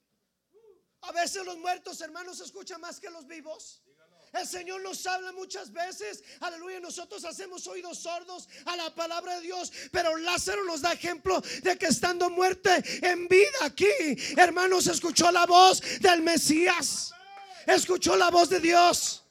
A 1.01 1.11
veces 1.11 1.45
los 1.45 1.57
muertos, 1.57 1.99
hermanos, 2.01 2.39
escuchan 2.39 2.79
más 2.81 2.99
que 2.99 3.09
los 3.09 3.25
vivos. 3.25 3.81
El 4.33 4.47
Señor 4.47 4.81
nos 4.81 5.05
habla 5.05 5.31
muchas 5.31 5.71
veces. 5.71 6.23
Aleluya. 6.39 6.79
Nosotros 6.79 7.25
hacemos 7.25 7.65
oídos 7.67 7.99
sordos 7.99 8.47
a 8.65 8.75
la 8.75 8.93
palabra 8.93 9.35
de 9.35 9.41
Dios. 9.41 9.71
Pero 9.91 10.15
Lázaro 10.17 10.63
nos 10.65 10.81
da 10.81 10.93
ejemplo 10.93 11.41
de 11.63 11.77
que 11.77 11.87
estando 11.87 12.29
muerte 12.29 12.83
en 13.01 13.27
vida 13.27 13.57
aquí, 13.61 13.87
hermanos, 14.37 14.87
escuchó 14.87 15.31
la 15.31 15.45
voz 15.45 15.81
del 15.99 16.21
Mesías. 16.21 17.11
Escuchó 17.65 18.15
la 18.15 18.29
voz 18.29 18.49
de 18.49 18.59
Dios. 18.59 19.23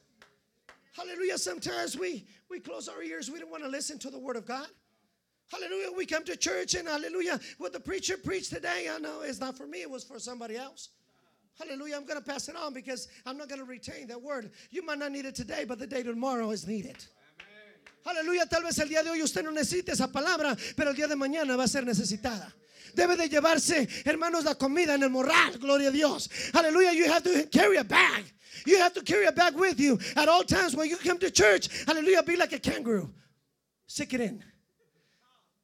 Hallelujah. 0.92 1.38
Sometimes 1.38 1.96
we, 1.96 2.26
we 2.50 2.58
close 2.58 2.88
our 2.88 3.02
ears. 3.02 3.30
We 3.30 3.38
don't 3.38 3.50
want 3.50 3.62
to 3.62 3.68
listen 3.68 3.98
to 4.00 4.10
the 4.10 4.18
word 4.18 4.36
of 4.36 4.46
God. 4.46 4.68
Hallelujah. 5.50 5.92
We 5.96 6.06
come 6.06 6.24
to 6.24 6.36
church 6.36 6.74
and 6.74 6.88
hallelujah. 6.88 7.40
What 7.58 7.72
the 7.72 7.80
preacher 7.80 8.16
preached 8.16 8.52
today, 8.52 8.88
I 8.92 8.98
know 8.98 9.22
it's 9.22 9.40
not 9.40 9.56
for 9.56 9.66
me, 9.66 9.80
it 9.80 9.90
was 9.90 10.04
for 10.04 10.18
somebody 10.18 10.56
else. 10.56 10.90
Hallelujah. 11.58 11.96
I'm 11.96 12.04
going 12.04 12.22
to 12.22 12.24
pass 12.24 12.48
it 12.48 12.56
on 12.56 12.72
because 12.72 13.08
I'm 13.26 13.36
not 13.36 13.48
going 13.48 13.60
to 13.60 13.64
retain 13.64 14.06
that 14.08 14.20
word. 14.20 14.50
You 14.70 14.84
might 14.84 14.98
not 14.98 15.12
need 15.12 15.24
it 15.24 15.34
today, 15.34 15.64
but 15.64 15.78
the 15.78 15.86
day 15.86 16.02
tomorrow 16.02 16.50
is 16.50 16.66
needed. 16.66 16.96
Aleluya, 18.06 18.48
tal 18.48 18.62
vez 18.62 18.78
el 18.78 18.88
día 18.88 19.02
de 19.02 19.10
hoy 19.10 19.22
usted 19.22 19.44
no 19.44 19.50
necesite 19.50 19.90
esa 19.90 20.08
palabra, 20.08 20.56
pero 20.76 20.90
el 20.90 20.96
día 20.96 21.08
de 21.08 21.16
mañana 21.16 21.56
va 21.56 21.64
a 21.64 21.68
ser 21.68 21.84
necesitada. 21.84 22.52
Debe 22.94 23.16
de 23.16 23.28
llevarse, 23.28 23.86
hermanos, 24.06 24.44
la 24.44 24.54
comida 24.54 24.94
en 24.94 25.02
el 25.02 25.10
morral, 25.10 25.58
gloria 25.58 25.88
a 25.88 25.90
Dios. 25.90 26.30
Aleluya, 26.54 26.92
you 26.94 27.04
have 27.04 27.22
to 27.22 27.46
carry 27.48 27.76
a 27.76 27.84
bag. 27.84 28.24
You 28.64 28.78
have 28.78 28.94
to 28.94 29.02
carry 29.02 29.26
a 29.26 29.32
bag 29.32 29.54
with 29.56 29.78
you 29.78 29.98
at 30.16 30.28
all 30.28 30.42
times 30.42 30.74
when 30.74 30.88
you 30.88 30.96
come 30.96 31.18
to 31.18 31.30
church. 31.30 31.68
Hallelujah, 31.86 32.22
be 32.22 32.36
like 32.36 32.52
a 32.52 32.58
kangaroo. 32.58 33.12
Stick 33.86 34.14
it 34.14 34.20
in. 34.20 34.42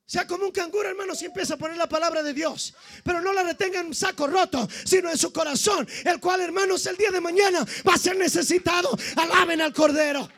Sea 0.06 0.26
como 0.26 0.44
un 0.44 0.52
canguro, 0.52 0.88
hermano, 0.88 1.14
si 1.14 1.24
empieza 1.24 1.54
a 1.54 1.56
poner 1.56 1.78
la 1.78 1.88
palabra 1.88 2.22
de 2.22 2.34
Dios. 2.34 2.74
Pero 3.02 3.22
no 3.22 3.32
la 3.32 3.42
retenga 3.42 3.80
en 3.80 3.86
un 3.86 3.94
saco 3.94 4.26
roto, 4.26 4.68
sino 4.84 5.10
en 5.10 5.16
su 5.16 5.32
corazón. 5.32 5.88
El 6.04 6.20
cual, 6.20 6.42
hermanos, 6.42 6.84
el 6.86 6.96
día 6.96 7.10
de 7.10 7.20
mañana 7.20 7.64
va 7.88 7.94
a 7.94 7.98
ser 7.98 8.16
necesitado. 8.16 8.90
Alaben 9.16 9.62
al 9.62 9.72
Cordero. 9.72 10.28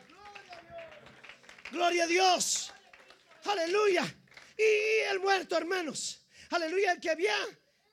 Gloria 1.73 2.05
a 2.05 2.07
Dios. 2.07 2.73
Aleluya. 3.45 4.05
Y 4.57 5.11
el 5.11 5.19
muerto, 5.19 5.57
hermanos. 5.57 6.25
Aleluya. 6.51 6.93
El 6.93 7.01
que 7.01 7.11
había, 7.11 7.37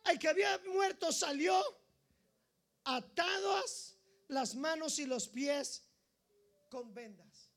el 0.05 0.19
que 0.19 0.27
había 0.29 0.59
muerto 0.67 1.11
salió 1.11 1.59
atadas 2.83 3.97
las 4.27 4.53
manos 4.53 4.99
y 4.99 5.07
los 5.07 5.27
pies 5.27 5.87
con 6.69 6.93
vendas. 6.93 7.49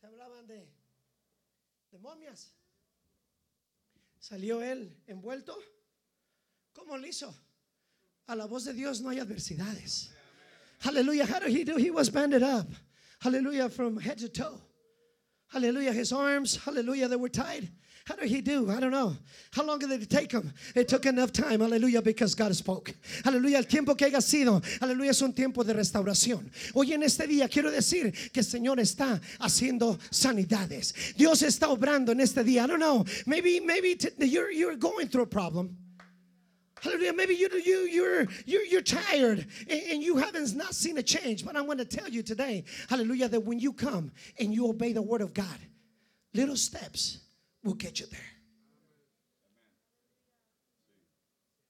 Se 0.00 0.06
hablaban 0.06 0.46
de, 0.46 0.72
de 1.90 1.98
momias. 1.98 2.52
Salió 4.28 4.60
él 4.60 4.92
envuelto. 5.06 5.56
¿Cómo 6.72 6.98
lo 6.98 7.06
hizo? 7.06 7.32
A 8.26 8.34
la 8.34 8.46
voz 8.46 8.64
de 8.64 8.72
Dios 8.72 9.00
no 9.00 9.10
hay 9.10 9.20
adversidades. 9.20 10.10
Hallelujah. 10.80 11.26
How 11.26 11.38
did 11.38 11.50
he 11.50 11.62
do? 11.62 11.76
He 11.76 11.92
was 11.92 12.10
banded 12.10 12.42
up. 12.42 12.66
Hallelujah. 13.20 13.68
From 13.68 14.00
head 14.00 14.18
to 14.18 14.28
toe. 14.28 14.60
Hallelujah. 15.46 15.92
His 15.92 16.12
arms, 16.12 16.56
hallelujah, 16.56 17.06
they 17.06 17.14
were 17.14 17.28
tied. 17.28 17.70
How 18.06 18.14
did 18.14 18.28
he 18.28 18.40
do? 18.40 18.70
I 18.70 18.78
don't 18.78 18.92
know. 18.92 19.16
How 19.52 19.64
long 19.64 19.80
did 19.80 19.90
it 19.90 20.08
take 20.08 20.30
him? 20.30 20.52
It 20.76 20.86
took 20.86 21.06
enough 21.06 21.32
time, 21.32 21.58
hallelujah, 21.58 22.02
because 22.02 22.36
God 22.36 22.54
spoke. 22.54 22.94
Aleluya, 23.24 23.56
el 23.56 23.64
tiempo 23.64 23.96
que 23.96 24.06
haya 24.06 24.20
sido, 24.20 24.62
aleluya, 24.80 25.10
es 25.10 25.20
un 25.22 25.32
tiempo 25.32 25.64
de 25.64 25.74
restauración. 25.74 26.48
Hoy 26.72 26.92
en 26.92 27.02
este 27.02 27.26
día 27.26 27.50
quiero 27.50 27.68
decir 27.72 28.12
que 28.32 28.40
el 28.40 28.46
Señor 28.46 28.78
está 28.78 29.20
haciendo 29.40 29.98
sanidades. 30.12 31.16
Dios 31.16 31.42
está 31.42 31.68
obrando 31.68 32.12
en 32.12 32.20
este 32.20 32.44
día. 32.44 32.62
I 32.62 32.68
don't 32.68 32.78
know. 32.78 33.04
Maybe, 33.26 33.58
maybe 33.58 33.98
you're, 34.18 34.52
you're 34.52 34.76
going 34.76 35.08
through 35.08 35.24
a 35.24 35.26
problem. 35.26 35.76
Hallelujah. 36.80 37.12
Maybe 37.12 37.34
you, 37.34 37.48
you, 37.64 37.88
you're, 37.90 38.26
you're, 38.44 38.64
you're 38.66 38.82
tired 38.82 39.44
and, 39.68 39.82
and 39.90 40.02
you 40.02 40.16
haven't 40.16 40.54
not 40.54 40.76
seen 40.76 40.96
a 40.98 41.02
change. 41.02 41.44
But 41.44 41.56
I'm 41.56 41.66
going 41.66 41.78
to 41.78 41.84
tell 41.84 42.08
you 42.08 42.22
today, 42.22 42.62
hallelujah, 42.88 43.26
that 43.30 43.40
when 43.40 43.58
you 43.58 43.72
come 43.72 44.12
and 44.38 44.54
you 44.54 44.68
obey 44.68 44.92
the 44.92 45.02
word 45.02 45.22
of 45.22 45.34
God, 45.34 45.58
little 46.34 46.54
steps 46.54 47.25
will 47.66 47.76
get 47.78 47.98
you 47.98 48.06
there. 48.06 48.36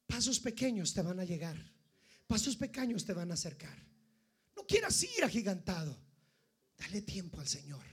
Pasos 0.07 0.39
pequeños 0.39 0.95
te 0.95 1.03
van 1.03 1.19
a 1.19 1.25
llegar. 1.25 1.57
Pasos 2.27 2.57
pequeños 2.57 3.05
te 3.05 3.13
van 3.13 3.31
a 3.31 3.35
acercar. 3.35 3.77
No 4.57 4.65
quieras 4.67 5.03
ir 5.03 5.25
agigantado. 5.25 5.97
Dale 6.79 7.03
tiempo 7.03 7.41
al 7.41 7.49
Señor, 7.49 7.85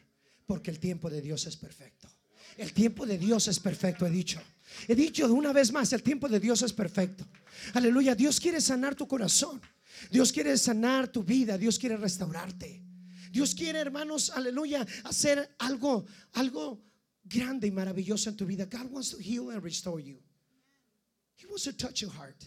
porque 0.46 0.70
el 0.70 0.80
tiempo 0.80 1.10
de 1.10 1.22
Dios 1.22 1.46
es 1.48 1.56
perfecto. 1.56 2.10
El 2.58 2.74
tiempo 2.74 3.06
de 3.06 3.18
Dios 3.18 3.48
es 3.48 3.60
perfecto, 3.60 4.06
he 4.06 4.12
dicho. 4.12 4.42
He 4.88 4.96
dicho 4.96 5.32
una 5.34 5.54
vez 5.54 5.72
más, 5.72 5.94
el 5.94 6.04
tiempo 6.04 6.28
de 6.28 6.40
Dios 6.40 6.62
es 6.62 6.74
perfecto. 6.74 7.26
Aleluya, 7.74 8.16
Dios 8.16 8.40
quiere 8.40 8.60
sanar 8.60 8.96
tu 8.96 9.08
corazón. 9.08 9.62
Dios 10.12 10.32
quiere 10.32 10.58
sanar 10.58 11.08
tu 11.08 11.24
vida, 11.24 11.58
Dios 11.58 11.80
quiere 11.80 11.98
restaurarte. 11.98 12.84
Dios 13.32 13.56
quiere, 13.56 13.80
hermanos, 13.80 14.30
aleluya, 14.30 14.86
hacer 15.04 15.56
algo 15.60 16.06
algo 16.34 16.84
grande 17.24 17.68
y 17.68 17.72
maravilloso 17.72 18.30
en 18.30 18.38
tu 18.38 18.46
vida. 18.46 18.66
God 18.66 18.92
wants 18.92 19.12
to 19.12 19.18
heal 19.18 19.50
and 19.50 19.64
restore 19.64 20.00
you. 20.02 20.22
He 21.36 21.46
wants 21.48 21.64
to 21.64 21.74
touch 21.74 22.02
your 22.02 22.12
heart. 22.12 22.44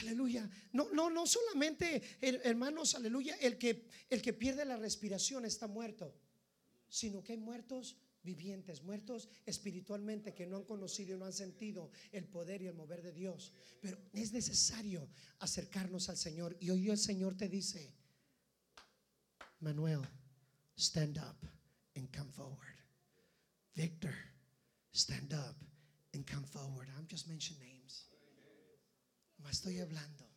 Aleluya. 0.00 0.48
No, 0.72 0.88
no, 0.92 1.08
no 1.10 1.24
solamente, 1.26 2.02
her- 2.20 2.40
hermanos, 2.44 2.94
aleluya, 2.94 3.34
el 3.40 3.58
que, 3.58 3.88
el 4.10 4.22
que 4.22 4.32
pierde 4.32 4.64
la 4.64 4.76
respiración 4.76 5.44
está 5.44 5.66
muerto, 5.66 6.14
sino 6.88 7.22
que 7.22 7.32
hay 7.32 7.38
muertos 7.38 7.96
vivientes, 8.22 8.82
muertos 8.82 9.28
espiritualmente 9.46 10.34
que 10.34 10.46
no 10.46 10.56
han 10.58 10.64
conocido 10.64 11.16
y 11.16 11.18
no 11.18 11.24
han 11.24 11.32
sentido 11.32 11.90
el 12.12 12.26
poder 12.26 12.62
y 12.62 12.66
el 12.68 12.74
mover 12.74 13.02
de 13.02 13.12
Dios. 13.12 13.52
Pero 13.80 13.98
es 14.12 14.32
necesario 14.32 15.08
acercarnos 15.40 16.08
al 16.08 16.16
Señor. 16.16 16.56
Y 16.60 16.70
hoy 16.70 16.90
el 16.90 16.98
Señor 16.98 17.36
te 17.36 17.48
dice, 17.48 17.92
Manuel, 19.60 20.02
stand 20.76 21.18
up 21.18 21.36
and 21.96 22.08
come 22.16 22.30
forward. 22.30 22.77
Victor, 23.76 24.14
stand 24.92 25.32
up 25.32 25.56
and 26.14 26.26
come 26.26 26.44
forward. 26.44 26.88
I'm 26.96 27.06
just 27.06 27.28
mentioning 27.28 27.62
names. 27.62 28.04
No 29.42 29.48
estoy 29.48 29.78
hablando. 29.78 30.27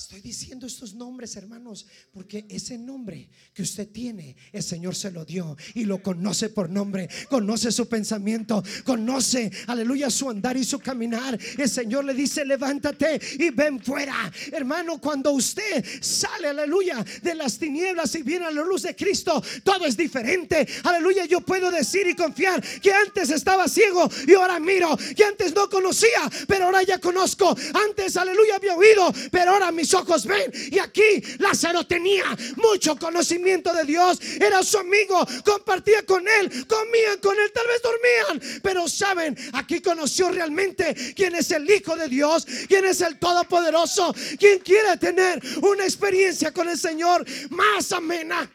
Estoy 0.00 0.22
diciendo 0.22 0.66
estos 0.66 0.94
nombres, 0.94 1.36
hermanos, 1.36 1.86
porque 2.10 2.46
ese 2.48 2.78
nombre 2.78 3.28
que 3.52 3.60
usted 3.60 3.86
tiene, 3.86 4.34
el 4.50 4.62
Señor 4.62 4.94
se 4.96 5.10
lo 5.10 5.26
dio 5.26 5.58
y 5.74 5.84
lo 5.84 6.02
conoce 6.02 6.48
por 6.48 6.70
nombre, 6.70 7.06
conoce 7.28 7.70
su 7.70 7.86
pensamiento, 7.86 8.64
conoce, 8.84 9.52
aleluya, 9.66 10.08
su 10.08 10.30
andar 10.30 10.56
y 10.56 10.64
su 10.64 10.78
caminar. 10.78 11.38
El 11.58 11.68
Señor 11.68 12.06
le 12.06 12.14
dice, 12.14 12.46
levántate 12.46 13.20
y 13.38 13.50
ven 13.50 13.78
fuera. 13.78 14.32
Hermano, 14.50 14.98
cuando 14.98 15.32
usted 15.32 15.84
sale, 16.00 16.48
aleluya, 16.48 17.04
de 17.22 17.34
las 17.34 17.58
tinieblas 17.58 18.14
y 18.14 18.22
viene 18.22 18.46
a 18.46 18.50
la 18.50 18.62
luz 18.62 18.84
de 18.84 18.96
Cristo, 18.96 19.44
todo 19.62 19.84
es 19.84 19.98
diferente. 19.98 20.66
Aleluya, 20.82 21.26
yo 21.26 21.42
puedo 21.42 21.70
decir 21.70 22.06
y 22.06 22.16
confiar 22.16 22.62
que 22.80 22.90
antes 22.90 23.28
estaba 23.28 23.68
ciego 23.68 24.10
y 24.26 24.32
ahora 24.32 24.58
miro, 24.58 24.96
que 25.14 25.24
antes 25.24 25.54
no 25.54 25.68
conocía, 25.68 26.22
pero 26.48 26.64
ahora 26.64 26.82
ya 26.84 26.98
conozco. 26.98 27.54
Antes, 27.86 28.16
aleluya, 28.16 28.56
había 28.56 28.74
oído, 28.74 29.12
pero 29.30 29.50
ahora 29.50 29.70
mis 29.70 29.89
ojos 29.94 30.26
ven. 30.26 30.52
Y 30.70 30.78
aquí 30.78 31.22
Lázaro 31.38 31.86
tenía 31.86 32.24
mucho 32.56 32.96
conocimiento 32.96 33.72
de 33.72 33.84
Dios, 33.84 34.18
era 34.40 34.62
su 34.62 34.78
amigo, 34.78 35.26
compartía 35.44 36.04
con 36.04 36.26
él, 36.26 36.66
comían 36.66 37.18
con 37.18 37.38
él, 37.38 37.52
tal 37.52 37.66
vez 37.66 37.82
dormían, 37.82 38.60
pero 38.62 38.88
saben, 38.88 39.36
aquí 39.52 39.80
conoció 39.80 40.30
realmente 40.30 40.94
quién 41.14 41.34
es 41.34 41.50
el 41.50 41.68
Hijo 41.70 41.96
de 41.96 42.08
Dios, 42.08 42.46
quién 42.68 42.84
es 42.84 43.00
el 43.00 43.18
Todopoderoso, 43.18 44.14
quien 44.38 44.58
quiere 44.60 44.96
tener 44.96 45.40
una 45.62 45.84
experiencia 45.84 46.52
con 46.52 46.68
el 46.68 46.78
Señor 46.78 47.24
más 47.50 47.92
amena. 47.92 48.50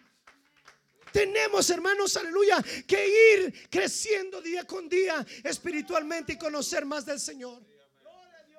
Tenemos, 1.11 1.69
hermanos, 1.69 2.17
aleluya, 2.17 2.61
que 2.85 3.37
ir 3.37 3.69
creciendo 3.69 4.41
día 4.41 4.65
con 4.65 4.89
día 4.89 5.25
espiritualmente 5.45 6.33
y 6.33 6.37
conocer 6.37 6.85
más 6.85 7.05
del 7.05 7.21
Señor. 7.21 7.61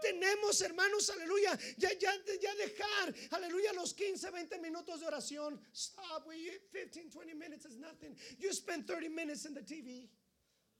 Tenemos, 0.07 0.61
hermanos, 0.62 1.11
aleluya, 1.11 1.59
ya, 1.79 1.90
ya, 1.99 2.12
ya 2.40 2.55
dejar, 2.55 3.14
aleluya, 3.33 3.73
los 3.73 3.92
15, 3.92 4.31
20 4.31 4.59
minutos 4.61 5.01
de 5.01 5.07
oración. 5.07 5.59
Stop, 5.73 6.27
we 6.29 6.61
15, 6.73 7.11
20 7.11 7.35
minutes 7.35 7.66
is 7.66 7.77
nothing. 7.77 8.14
You 8.38 8.53
spend 8.53 8.87
30 8.87 9.09
minutes 9.09 9.47
in 9.47 9.55
the 9.55 9.62
TV. 9.62 10.09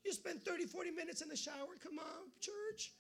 You 0.04 0.12
spend 0.12 0.44
30, 0.44 0.66
40 0.66 0.92
minutes 0.92 1.22
in 1.22 1.28
the 1.28 1.36
shower. 1.36 1.74
Come 1.82 1.98
on, 1.98 2.30
church. 2.40 2.92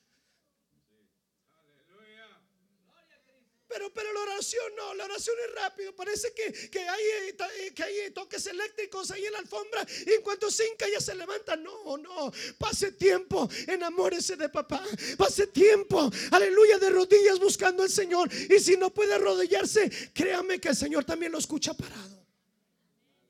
Pero, 3.68 3.92
pero 3.92 4.12
la 4.12 4.20
oración 4.20 4.64
no, 4.76 4.94
la 4.94 5.04
oración 5.04 5.34
es 5.44 5.54
rápido. 5.54 5.94
Parece 5.94 6.32
que, 6.32 6.52
que, 6.70 6.78
hay, 6.80 7.04
eh, 7.04 7.36
eh, 7.58 7.74
que 7.74 7.82
hay 7.82 8.10
toques 8.12 8.46
eléctricos 8.46 9.10
ahí 9.10 9.26
en 9.26 9.32
la 9.32 9.40
alfombra 9.40 9.84
y 10.06 10.12
en 10.12 10.22
cuanto 10.22 10.50
se 10.50 10.68
hinca 10.68 10.86
ya 10.88 11.00
se 11.00 11.14
levanta. 11.14 11.56
No, 11.56 11.96
no. 11.96 12.32
Pase 12.58 12.92
tiempo, 12.92 13.48
enamórese 13.66 14.36
de 14.36 14.48
papá. 14.48 14.84
Pase 15.18 15.48
tiempo, 15.48 16.10
aleluya, 16.30 16.78
de 16.78 16.90
rodillas 16.90 17.40
buscando 17.40 17.82
al 17.82 17.90
Señor. 17.90 18.30
Y 18.32 18.60
si 18.60 18.76
no 18.76 18.94
puede 18.94 19.14
arrodillarse, 19.14 19.90
créame 20.14 20.60
que 20.60 20.68
el 20.68 20.76
Señor 20.76 21.04
también 21.04 21.32
lo 21.32 21.38
escucha 21.38 21.74
parado. 21.74 22.24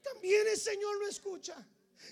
También 0.03 0.46
el 0.49 0.59
Señor 0.59 0.99
lo 0.99 1.09
escucha. 1.09 1.57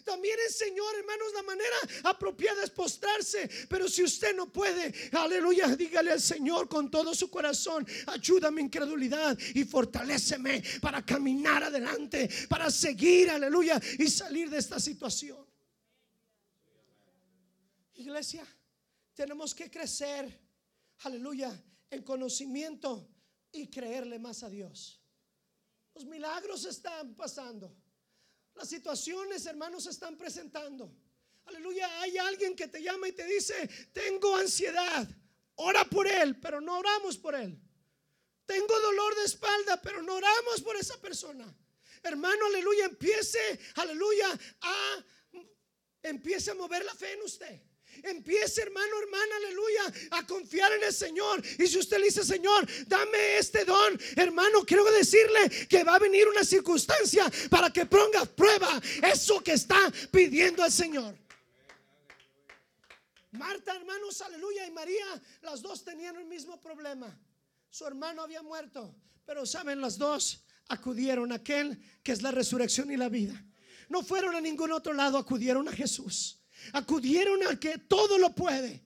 También 0.05 0.37
el 0.47 0.53
Señor, 0.53 0.95
hermanos, 0.97 1.33
la 1.35 1.43
manera 1.43 1.77
apropiada 2.05 2.63
es 2.63 2.71
postrarse. 2.71 3.49
Pero 3.69 3.89
si 3.89 4.03
usted 4.03 4.35
no 4.35 4.53
puede, 4.53 4.93
aleluya, 5.13 5.69
dígale 5.77 6.13
al 6.13 6.21
Señor 6.21 6.69
con 6.69 6.91
todo 6.91 7.15
su 7.15 7.31
corazón, 7.31 7.87
ayúdame 8.07 8.63
incredulidad 8.63 9.39
y 9.55 9.65
fortaléceme 9.65 10.63
para 10.81 11.05
caminar 11.05 11.65
adelante, 11.65 12.29
para 12.49 12.71
seguir, 12.71 13.31
aleluya, 13.31 13.81
y 13.99 14.09
salir 14.09 14.51
de 14.51 14.59
esta 14.59 14.79
situación. 14.81 15.45
Iglesia, 17.95 18.47
tenemos 19.15 19.55
que 19.55 19.71
crecer, 19.71 20.41
aleluya, 21.01 21.63
en 21.91 22.03
conocimiento 22.03 23.09
y 23.53 23.69
creerle 23.69 24.19
más 24.19 24.43
a 24.43 24.51
Dios. 24.51 25.01
Los 25.95 26.05
milagros 26.05 26.65
están 26.65 27.15
pasando. 27.15 27.84
Las 28.55 28.69
situaciones, 28.69 29.47
hermanos, 29.47 29.85
se 29.85 29.91
están 29.91 30.17
presentando. 30.17 30.95
Aleluya, 31.47 32.01
hay 32.01 32.17
alguien 32.19 32.57
que 32.57 32.69
te 32.69 32.83
llama 32.83 33.09
y 33.09 33.13
te 33.13 33.27
dice, 33.27 33.69
tengo 33.93 34.37
ansiedad. 34.37 35.09
Ora 35.57 35.85
por 35.85 36.07
él, 36.07 36.41
pero 36.41 36.61
no 36.61 36.79
oramos 36.79 37.19
por 37.19 37.35
él. 37.35 37.61
Tengo 38.47 38.81
dolor 38.81 39.15
de 39.17 39.25
espalda, 39.25 39.81
pero 39.81 40.03
no 40.03 40.15
oramos 40.15 40.63
por 40.63 40.77
esa 40.77 41.01
persona. 41.01 41.47
Hermano, 42.03 42.47
aleluya, 42.47 42.87
empiece, 42.87 43.61
aleluya, 43.77 44.39
a 44.61 45.05
empiece 46.03 46.51
a 46.51 46.55
mover 46.55 46.85
la 46.85 46.95
fe 46.95 47.13
en 47.13 47.23
usted. 47.23 47.61
Empiece, 48.05 48.61
hermano, 48.61 49.01
hermana, 49.01 49.37
aleluya, 49.37 50.09
a 50.11 50.27
confiar 50.27 50.71
en 50.75 50.85
el 50.85 50.93
Señor. 50.93 51.43
Y 51.59 51.67
si 51.67 51.79
usted 51.79 51.99
le 51.99 52.07
dice, 52.07 52.23
Señor, 52.23 52.69
dame 52.87 53.39
este 53.39 53.65
don, 53.65 53.99
hermano, 54.17 54.63
quiero 54.67 54.85
decirle 54.93 55.67
que 55.69 55.83
va 55.85 55.95
a 55.95 55.99
venir 55.99 56.29
una 56.29 56.45
circunstancia 56.45 57.31
para 57.49 57.73
que 57.73 57.87
ponga 57.87 58.27
prueba 58.27 58.81
eso 59.03 59.43
que 59.43 59.53
está 59.53 59.91
pidiendo 60.11 60.63
al 60.63 60.71
Señor. 60.71 61.17
Marta, 63.33 63.75
hermanos, 63.75 64.21
aleluya, 64.21 64.67
y 64.67 64.71
María, 64.71 65.23
las 65.41 65.63
dos 65.63 65.83
tenían 65.83 66.17
el 66.17 66.27
mismo 66.27 66.61
problema. 66.61 67.19
Su 67.71 67.87
hermano 67.87 68.23
había 68.23 68.43
muerto, 68.43 68.95
pero 69.25 69.47
saben, 69.47 69.81
las 69.81 69.97
dos 69.97 70.45
acudieron 70.69 71.33
a 71.33 71.37
aquel 71.37 71.83
que 72.03 72.13
es 72.13 72.21
la 72.21 72.31
resurrección 72.31 72.93
y 72.93 72.99
la 72.99 73.09
vida. 73.09 73.43
No 73.89 74.03
fueron 74.03 74.37
a 74.37 74.43
ningún 74.43 74.73
otro 74.73 74.93
lado, 74.93 75.17
acudieron 75.17 75.67
a 75.69 75.73
Jesús. 75.73 76.44
Acudieron 76.73 77.43
al 77.45 77.59
que 77.59 77.79
todo 77.79 78.19
lo 78.19 78.35
puede. 78.35 78.83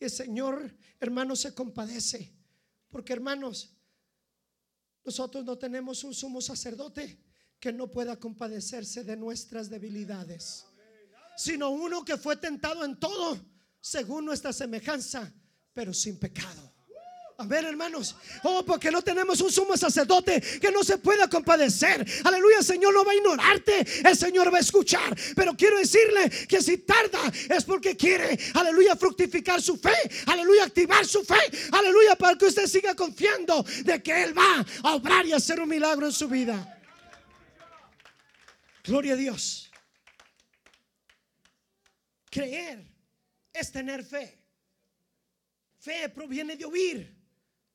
Y 0.00 0.04
el 0.04 0.10
Señor, 0.10 0.74
hermanos, 1.00 1.40
se 1.40 1.54
compadece. 1.54 2.32
Porque, 2.90 3.12
hermanos, 3.12 3.74
nosotros 5.04 5.44
no 5.44 5.56
tenemos 5.56 6.04
un 6.04 6.14
sumo 6.14 6.40
sacerdote 6.40 7.18
que 7.58 7.72
no 7.72 7.90
pueda 7.90 8.18
compadecerse 8.18 9.04
de 9.04 9.16
nuestras 9.16 9.68
debilidades, 9.68 10.64
sino 11.36 11.70
uno 11.70 12.04
que 12.04 12.16
fue 12.16 12.36
tentado 12.36 12.84
en 12.84 12.98
todo, 12.98 13.38
según 13.80 14.24
nuestra 14.24 14.52
semejanza, 14.52 15.32
pero 15.72 15.92
sin 15.92 16.18
pecado. 16.18 16.67
Amén, 17.40 17.64
hermanos. 17.66 18.16
Oh, 18.42 18.64
porque 18.64 18.90
no 18.90 19.00
tenemos 19.00 19.40
un 19.40 19.52
sumo 19.52 19.76
sacerdote 19.76 20.40
que 20.40 20.72
no 20.72 20.82
se 20.82 20.98
pueda 20.98 21.28
compadecer. 21.28 22.04
Aleluya, 22.24 22.58
el 22.58 22.64
Señor 22.64 22.92
no 22.92 23.04
va 23.04 23.12
a 23.12 23.14
ignorarte. 23.14 23.86
El 24.04 24.16
Señor 24.16 24.52
va 24.52 24.58
a 24.58 24.60
escuchar. 24.60 25.16
Pero 25.36 25.56
quiero 25.56 25.78
decirle 25.78 26.28
que 26.48 26.60
si 26.60 26.78
tarda 26.78 27.20
es 27.48 27.64
porque 27.64 27.96
quiere, 27.96 28.36
aleluya, 28.54 28.96
fructificar 28.96 29.62
su 29.62 29.76
fe. 29.76 29.94
Aleluya, 30.26 30.64
activar 30.64 31.06
su 31.06 31.22
fe. 31.22 31.38
Aleluya, 31.70 32.16
para 32.16 32.36
que 32.36 32.46
usted 32.46 32.66
siga 32.66 32.96
confiando 32.96 33.64
de 33.84 34.02
que 34.02 34.24
Él 34.24 34.36
va 34.36 34.66
a 34.82 34.96
obrar 34.96 35.24
y 35.24 35.32
hacer 35.32 35.60
un 35.60 35.68
milagro 35.68 36.06
en 36.06 36.12
su 36.12 36.26
vida. 36.26 36.76
Gloria 38.82 39.12
a 39.12 39.16
Dios. 39.16 39.70
Creer 42.28 42.84
es 43.52 43.70
tener 43.70 44.04
fe. 44.04 44.42
Fe 45.78 46.08
proviene 46.08 46.56
de 46.56 46.64
oír 46.64 47.17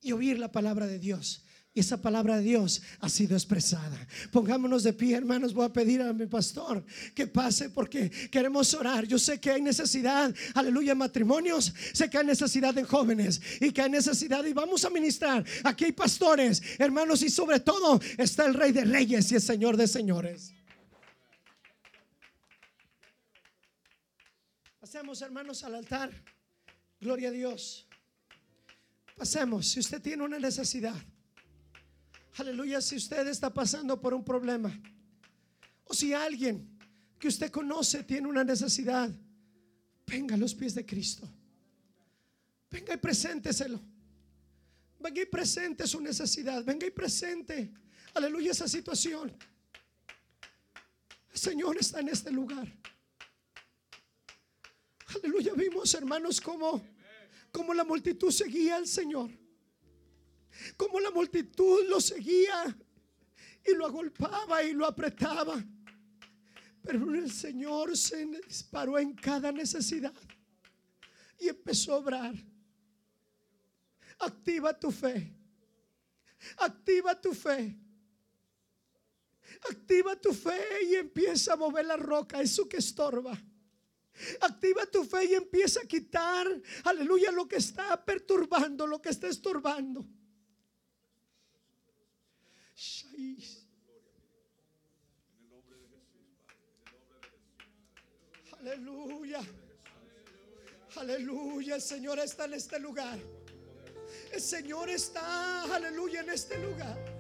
y 0.03 0.11
oír 0.11 0.37
la 0.37 0.51
palabra 0.51 0.85
de 0.85 0.99
Dios. 0.99 1.43
Y 1.75 1.79
esa 1.79 1.99
palabra 1.99 2.37
de 2.37 2.43
Dios 2.43 2.83
ha 2.99 3.09
sido 3.09 3.35
expresada. 3.35 4.07
Pongámonos 4.31 4.83
de 4.83 4.93
pie, 4.93 5.15
hermanos. 5.15 5.55
Voy 5.55 5.65
a 5.65 5.73
pedir 5.73 6.03
a 6.03 6.13
mi 6.13 6.27
pastor 6.27 6.85
que 7.15 7.25
pase 7.25 7.71
porque 7.71 8.11
queremos 8.29 8.71
orar. 8.75 9.07
Yo 9.07 9.17
sé 9.17 9.39
que 9.39 9.49
hay 9.49 9.61
necesidad, 9.61 10.33
aleluya, 10.53 10.91
en 10.91 10.99
matrimonios. 10.99 11.73
Sé 11.93 12.11
que 12.11 12.19
hay 12.19 12.27
necesidad 12.27 12.77
en 12.77 12.85
jóvenes 12.85 13.41
y 13.59 13.71
que 13.71 13.81
hay 13.81 13.89
necesidad. 13.89 14.45
Y 14.45 14.53
vamos 14.53 14.85
a 14.85 14.91
ministrar. 14.91 15.43
Aquí 15.63 15.85
hay 15.85 15.93
pastores, 15.93 16.61
hermanos, 16.77 17.23
y 17.23 17.29
sobre 17.29 17.59
todo 17.59 17.99
está 18.19 18.45
el 18.45 18.53
Rey 18.53 18.71
de 18.71 18.85
Reyes 18.85 19.31
y 19.31 19.35
el 19.35 19.41
Señor 19.41 19.75
de 19.75 19.87
Señores. 19.87 20.53
Pasemos, 24.79 25.23
hermanos, 25.23 25.63
al 25.63 25.73
altar. 25.73 26.11
Gloria 27.01 27.29
a 27.29 27.31
Dios. 27.31 27.87
Pasemos. 29.15 29.67
Si 29.67 29.79
usted 29.79 30.01
tiene 30.01 30.23
una 30.23 30.39
necesidad, 30.39 30.95
aleluya, 32.37 32.81
si 32.81 32.95
usted 32.95 33.27
está 33.27 33.53
pasando 33.53 33.99
por 33.99 34.13
un 34.13 34.23
problema, 34.23 34.77
o 35.85 35.93
si 35.93 36.13
alguien 36.13 36.77
que 37.19 37.27
usted 37.27 37.51
conoce 37.51 38.03
tiene 38.03 38.27
una 38.27 38.43
necesidad, 38.43 39.09
venga 40.05 40.35
a 40.35 40.37
los 40.37 40.53
pies 40.53 40.75
de 40.75 40.85
Cristo. 40.85 41.29
Venga 42.69 42.93
y 42.95 42.97
presénteselo. 42.97 43.79
Venga 44.99 45.21
y 45.21 45.25
presente 45.25 45.85
su 45.85 46.01
necesidad. 46.01 46.63
Venga 46.63 46.87
y 46.87 46.91
presente. 46.91 47.71
Aleluya 48.15 48.51
esa 48.51 48.67
situación. 48.67 49.31
El 51.31 51.37
Señor 51.37 51.77
está 51.77 51.99
en 51.99 52.09
este 52.09 52.31
lugar. 52.31 52.67
Aleluya. 55.15 55.53
Vimos, 55.53 55.93
hermanos, 55.93 56.41
como, 56.41 56.83
como 57.53 57.73
la 57.73 57.83
multitud 57.83 58.31
seguía 58.31 58.77
al 58.77 58.87
Señor. 58.87 59.29
Como 60.75 60.99
la 60.99 61.11
multitud 61.11 61.87
lo 61.87 62.01
seguía 62.01 62.75
y 63.63 63.75
lo 63.75 63.85
agolpaba 63.85 64.63
y 64.63 64.73
lo 64.73 64.87
apretaba. 64.87 65.63
Pero 66.81 67.13
el 67.13 67.31
Señor 67.31 67.95
se 67.95 68.25
disparó 68.25 68.97
en 68.97 69.13
cada 69.13 69.51
necesidad 69.51 70.13
y 71.39 71.47
empezó 71.47 71.93
a 71.93 71.97
obrar. 71.97 72.33
Activa 74.17 74.77
tu 74.77 74.89
fe. 74.89 75.31
Activa 76.57 77.21
tu 77.21 77.33
fe. 77.33 77.77
Activa 79.69 80.19
tu 80.19 80.33
fe 80.33 80.59
y 80.89 80.95
empieza 80.95 81.53
a 81.53 81.55
mover 81.55 81.85
la 81.85 81.97
roca, 81.97 82.41
eso 82.41 82.67
que 82.67 82.77
estorba. 82.77 83.39
Activa 84.41 84.85
tu 84.85 85.03
fe 85.03 85.25
y 85.25 85.33
empieza 85.33 85.81
a 85.81 85.87
quitar, 85.87 86.47
aleluya, 86.83 87.31
lo 87.31 87.47
que 87.47 87.57
está 87.57 88.03
perturbando, 88.05 88.85
lo 88.85 89.01
que 89.01 89.09
está 89.09 89.27
estorbando. 89.27 90.05
Aleluya. 98.63 99.41
Aleluya. 100.95 101.75
El 101.75 101.81
Señor 101.81 102.19
está 102.19 102.45
en 102.45 102.53
este 102.53 102.79
lugar. 102.79 103.19
El 104.31 104.41
Señor 104.41 104.89
está, 104.89 105.63
aleluya, 105.63 106.21
en 106.21 106.29
este 106.29 106.57
lugar. 106.59 107.12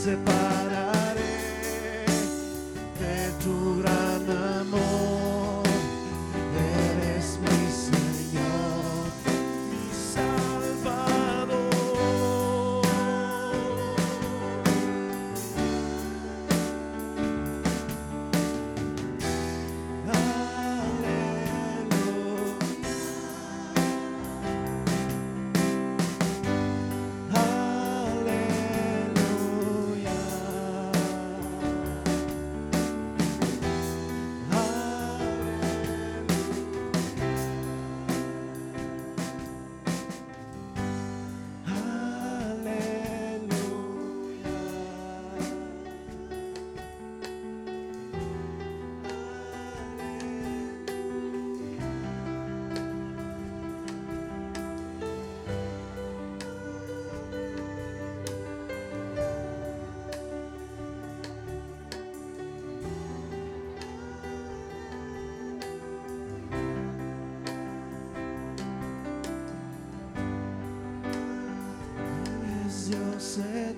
separa. 0.00 0.59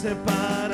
separa. 0.00 0.69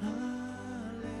Aleluya. 0.00 1.12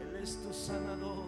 Él 0.00 0.22
es 0.22 0.42
tu 0.42 0.52
sanador. 0.52 1.25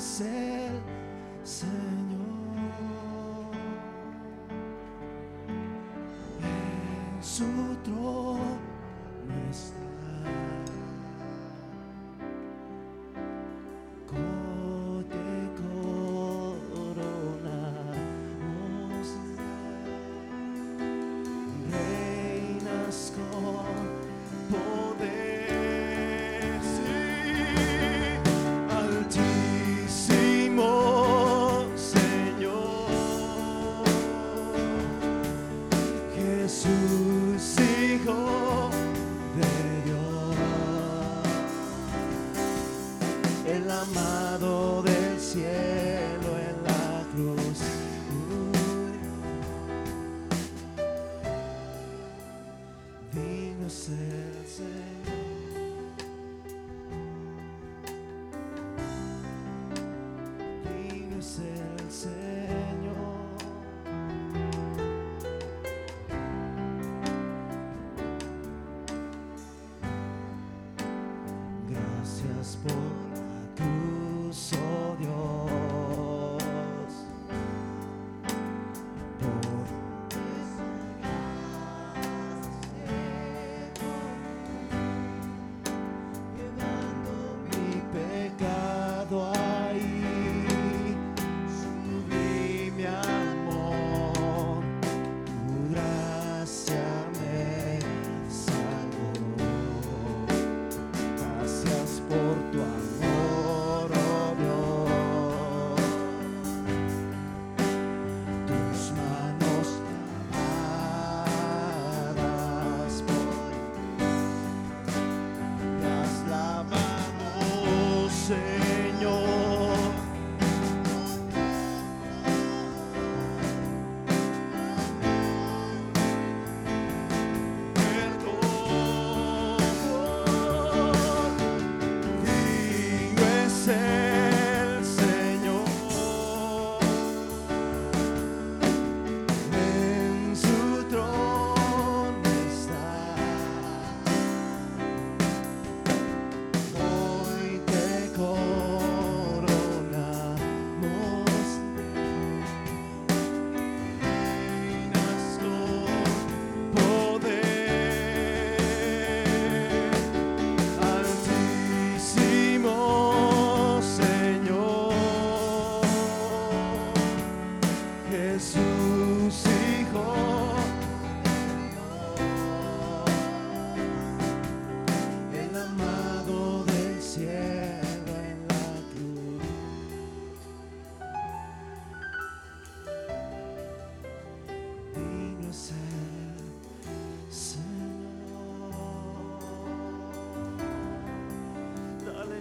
Es 0.00 0.20
el 0.22 0.80
Señor. 1.44 1.70
En 6.40 7.22
su 7.22 7.44
trono 7.84 8.59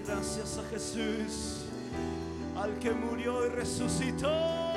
gracias 0.09 0.57
a 0.57 0.63
Jesús, 0.71 1.65
al 2.55 2.79
que 2.79 2.91
murió 2.91 3.45
y 3.45 3.49
resucitó, 3.49 4.73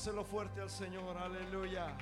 Dáselo 0.00 0.24
fuerte 0.24 0.62
al 0.62 0.70
Señor, 0.70 1.14
aleluya. 1.18 1.94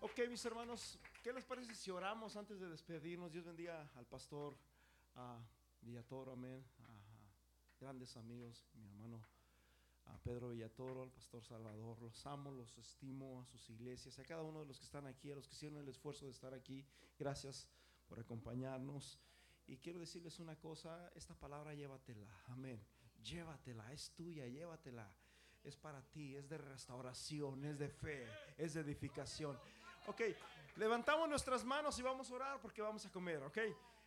Ok, 0.00 0.20
mis 0.28 0.44
hermanos, 0.44 0.98
¿qué 1.22 1.32
les 1.32 1.44
parece 1.44 1.74
si 1.74 1.90
oramos 1.90 2.36
antes 2.36 2.60
de 2.60 2.68
despedirnos? 2.68 3.32
Dios 3.32 3.44
bendiga 3.44 3.90
al 3.96 4.06
pastor 4.06 4.56
a 5.14 5.40
Villatoro, 5.80 6.32
amén. 6.32 6.64
A- 6.84 6.98
grandes 7.80 8.16
amigos, 8.16 8.66
mi 8.74 8.84
hermano 8.86 9.24
a 10.06 10.18
Pedro 10.18 10.48
Villatoro, 10.50 11.02
al 11.02 11.10
pastor 11.10 11.42
Salvador. 11.44 12.00
Los 12.02 12.24
amo, 12.26 12.50
los 12.50 12.76
estimo 12.78 13.40
a 13.42 13.46
sus 13.46 13.68
iglesias, 13.70 14.18
a 14.18 14.24
cada 14.24 14.42
uno 14.42 14.60
de 14.60 14.66
los 14.66 14.78
que 14.78 14.84
están 14.84 15.06
aquí, 15.06 15.30
a 15.30 15.34
los 15.34 15.46
que 15.46 15.54
hicieron 15.54 15.78
el 15.78 15.88
esfuerzo 15.88 16.24
de 16.26 16.32
estar 16.32 16.54
aquí. 16.54 16.84
Gracias 17.18 17.68
por 18.08 18.18
acompañarnos. 18.18 19.18
Y 19.68 19.76
quiero 19.76 20.00
decirles 20.00 20.38
una 20.40 20.56
cosa, 20.56 21.12
esta 21.14 21.34
palabra 21.34 21.74
llévatela, 21.74 22.26
amén. 22.46 22.82
Llévatela, 23.22 23.92
es 23.92 24.10
tuya, 24.12 24.46
llévatela. 24.46 25.06
Es 25.62 25.76
para 25.76 26.00
ti, 26.00 26.34
es 26.34 26.48
de 26.48 26.56
restauración, 26.56 27.62
es 27.66 27.78
de 27.78 27.90
fe, 27.90 28.26
es 28.56 28.72
de 28.72 28.80
edificación. 28.80 29.58
Ok, 30.06 30.22
levantamos 30.76 31.28
nuestras 31.28 31.64
manos 31.64 31.98
y 31.98 32.02
vamos 32.02 32.30
a 32.30 32.34
orar 32.34 32.60
porque 32.62 32.80
vamos 32.80 33.04
a 33.04 33.12
comer, 33.12 33.42
ok. 33.42 33.58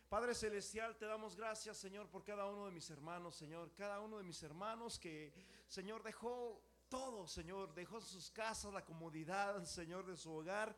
Padre 0.08 0.34
Celestial, 0.34 0.96
te 0.96 1.06
damos 1.06 1.36
gracias, 1.36 1.76
Señor, 1.76 2.08
por 2.08 2.24
cada 2.24 2.44
uno 2.46 2.66
de 2.66 2.72
mis 2.72 2.90
hermanos, 2.90 3.36
Señor. 3.36 3.72
Cada 3.76 4.00
uno 4.00 4.18
de 4.18 4.24
mis 4.24 4.42
hermanos 4.42 4.98
que, 4.98 5.32
Señor, 5.68 6.02
dejó 6.02 6.60
todo, 6.88 7.26
Señor. 7.28 7.72
Dejó 7.72 8.00
sus 8.00 8.30
casas, 8.30 8.74
la 8.74 8.84
comodidad, 8.84 9.64
Señor, 9.64 10.04
de 10.04 10.16
su 10.16 10.32
hogar 10.32 10.76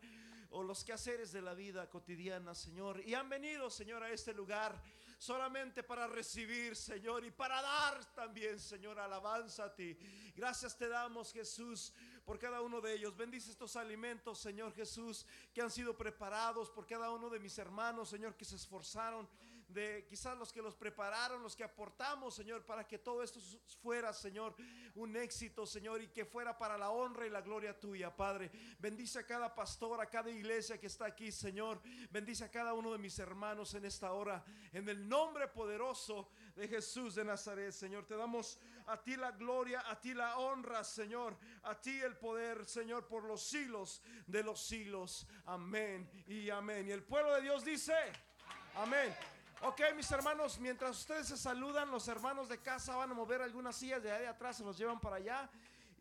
o 0.54 0.62
los 0.62 0.84
quehaceres 0.84 1.32
de 1.32 1.42
la 1.42 1.52
vida 1.52 1.90
cotidiana, 1.90 2.54
Señor. 2.54 3.02
Y 3.04 3.14
han 3.14 3.28
venido, 3.28 3.68
Señor, 3.68 4.04
a 4.04 4.10
este 4.10 4.32
lugar 4.32 4.80
solamente 5.18 5.82
para 5.82 6.06
recibir, 6.06 6.76
Señor, 6.76 7.24
y 7.24 7.30
para 7.32 7.60
dar 7.60 8.04
también, 8.14 8.60
Señor, 8.60 8.98
alabanza 9.00 9.64
a 9.64 9.74
ti. 9.74 9.98
Gracias 10.36 10.76
te 10.76 10.88
damos, 10.88 11.32
Jesús, 11.32 11.92
por 12.24 12.38
cada 12.38 12.60
uno 12.60 12.80
de 12.80 12.94
ellos. 12.94 13.16
Bendice 13.16 13.50
estos 13.50 13.74
alimentos, 13.74 14.38
Señor 14.38 14.72
Jesús, 14.74 15.26
que 15.52 15.60
han 15.60 15.72
sido 15.72 15.96
preparados 15.96 16.70
por 16.70 16.86
cada 16.86 17.10
uno 17.10 17.28
de 17.28 17.40
mis 17.40 17.58
hermanos, 17.58 18.08
Señor, 18.08 18.36
que 18.36 18.44
se 18.44 18.54
esforzaron 18.54 19.28
de 19.74 20.06
quizás 20.08 20.38
los 20.38 20.52
que 20.52 20.62
los 20.62 20.76
prepararon, 20.76 21.42
los 21.42 21.56
que 21.56 21.64
aportamos, 21.64 22.34
Señor, 22.34 22.64
para 22.64 22.86
que 22.86 22.98
todo 22.98 23.22
esto 23.22 23.40
fuera, 23.82 24.12
Señor, 24.12 24.54
un 24.94 25.16
éxito, 25.16 25.66
Señor, 25.66 26.00
y 26.00 26.08
que 26.08 26.24
fuera 26.24 26.56
para 26.56 26.78
la 26.78 26.90
honra 26.90 27.26
y 27.26 27.30
la 27.30 27.40
gloria 27.40 27.78
tuya, 27.78 28.14
Padre. 28.14 28.52
Bendice 28.78 29.18
a 29.18 29.26
cada 29.26 29.52
pastor, 29.52 30.00
a 30.00 30.06
cada 30.06 30.30
iglesia 30.30 30.78
que 30.78 30.86
está 30.86 31.06
aquí, 31.06 31.32
Señor. 31.32 31.82
Bendice 32.10 32.44
a 32.44 32.50
cada 32.50 32.72
uno 32.72 32.92
de 32.92 32.98
mis 32.98 33.18
hermanos 33.18 33.74
en 33.74 33.84
esta 33.84 34.12
hora, 34.12 34.44
en 34.72 34.88
el 34.88 35.08
nombre 35.08 35.48
poderoso 35.48 36.30
de 36.54 36.68
Jesús 36.68 37.16
de 37.16 37.24
Nazaret, 37.24 37.72
Señor. 37.72 38.06
Te 38.06 38.16
damos 38.16 38.60
a 38.86 39.02
ti 39.02 39.16
la 39.16 39.32
gloria, 39.32 39.82
a 39.90 40.00
ti 40.00 40.14
la 40.14 40.38
honra, 40.38 40.84
Señor, 40.84 41.36
a 41.64 41.80
ti 41.80 42.00
el 42.00 42.16
poder, 42.16 42.64
Señor, 42.64 43.08
por 43.08 43.24
los 43.24 43.42
siglos 43.42 44.02
de 44.28 44.44
los 44.44 44.64
siglos. 44.64 45.26
Amén 45.46 46.08
y 46.28 46.48
amén. 46.50 46.86
Y 46.86 46.92
el 46.92 47.02
pueblo 47.02 47.34
de 47.34 47.42
Dios 47.42 47.64
dice, 47.64 47.94
amén. 48.76 49.12
Ok, 49.62 49.80
mis 49.96 50.10
hermanos, 50.10 50.58
mientras 50.58 50.98
ustedes 50.98 51.28
se 51.28 51.36
saludan, 51.36 51.90
los 51.90 52.06
hermanos 52.08 52.48
de 52.48 52.58
casa 52.58 52.96
van 52.96 53.10
a 53.10 53.14
mover 53.14 53.40
algunas 53.40 53.76
sillas 53.76 54.02
de 54.02 54.12
ahí 54.12 54.26
atrás, 54.26 54.56
se 54.56 54.64
los 54.64 54.76
llevan 54.76 55.00
para 55.00 55.16
allá. 55.16 55.48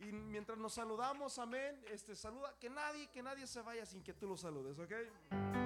Y 0.00 0.12
mientras 0.12 0.58
nos 0.58 0.74
saludamos, 0.74 1.38
amén, 1.38 1.82
este 1.90 2.14
saluda, 2.14 2.52
que 2.60 2.68
nadie, 2.68 3.08
que 3.10 3.22
nadie 3.22 3.46
se 3.46 3.62
vaya 3.62 3.86
sin 3.86 4.02
que 4.02 4.12
tú 4.12 4.26
los 4.26 4.40
saludes, 4.40 4.78
ok. 4.78 5.63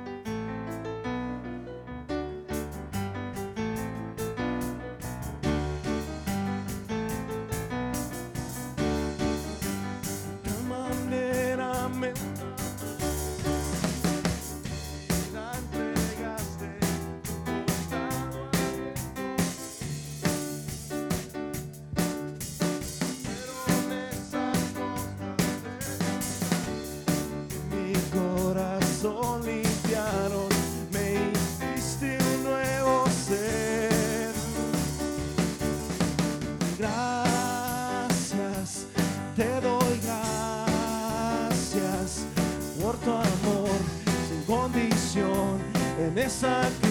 En 46.08 46.18
esa 46.18 46.62
cruz. 46.80 46.87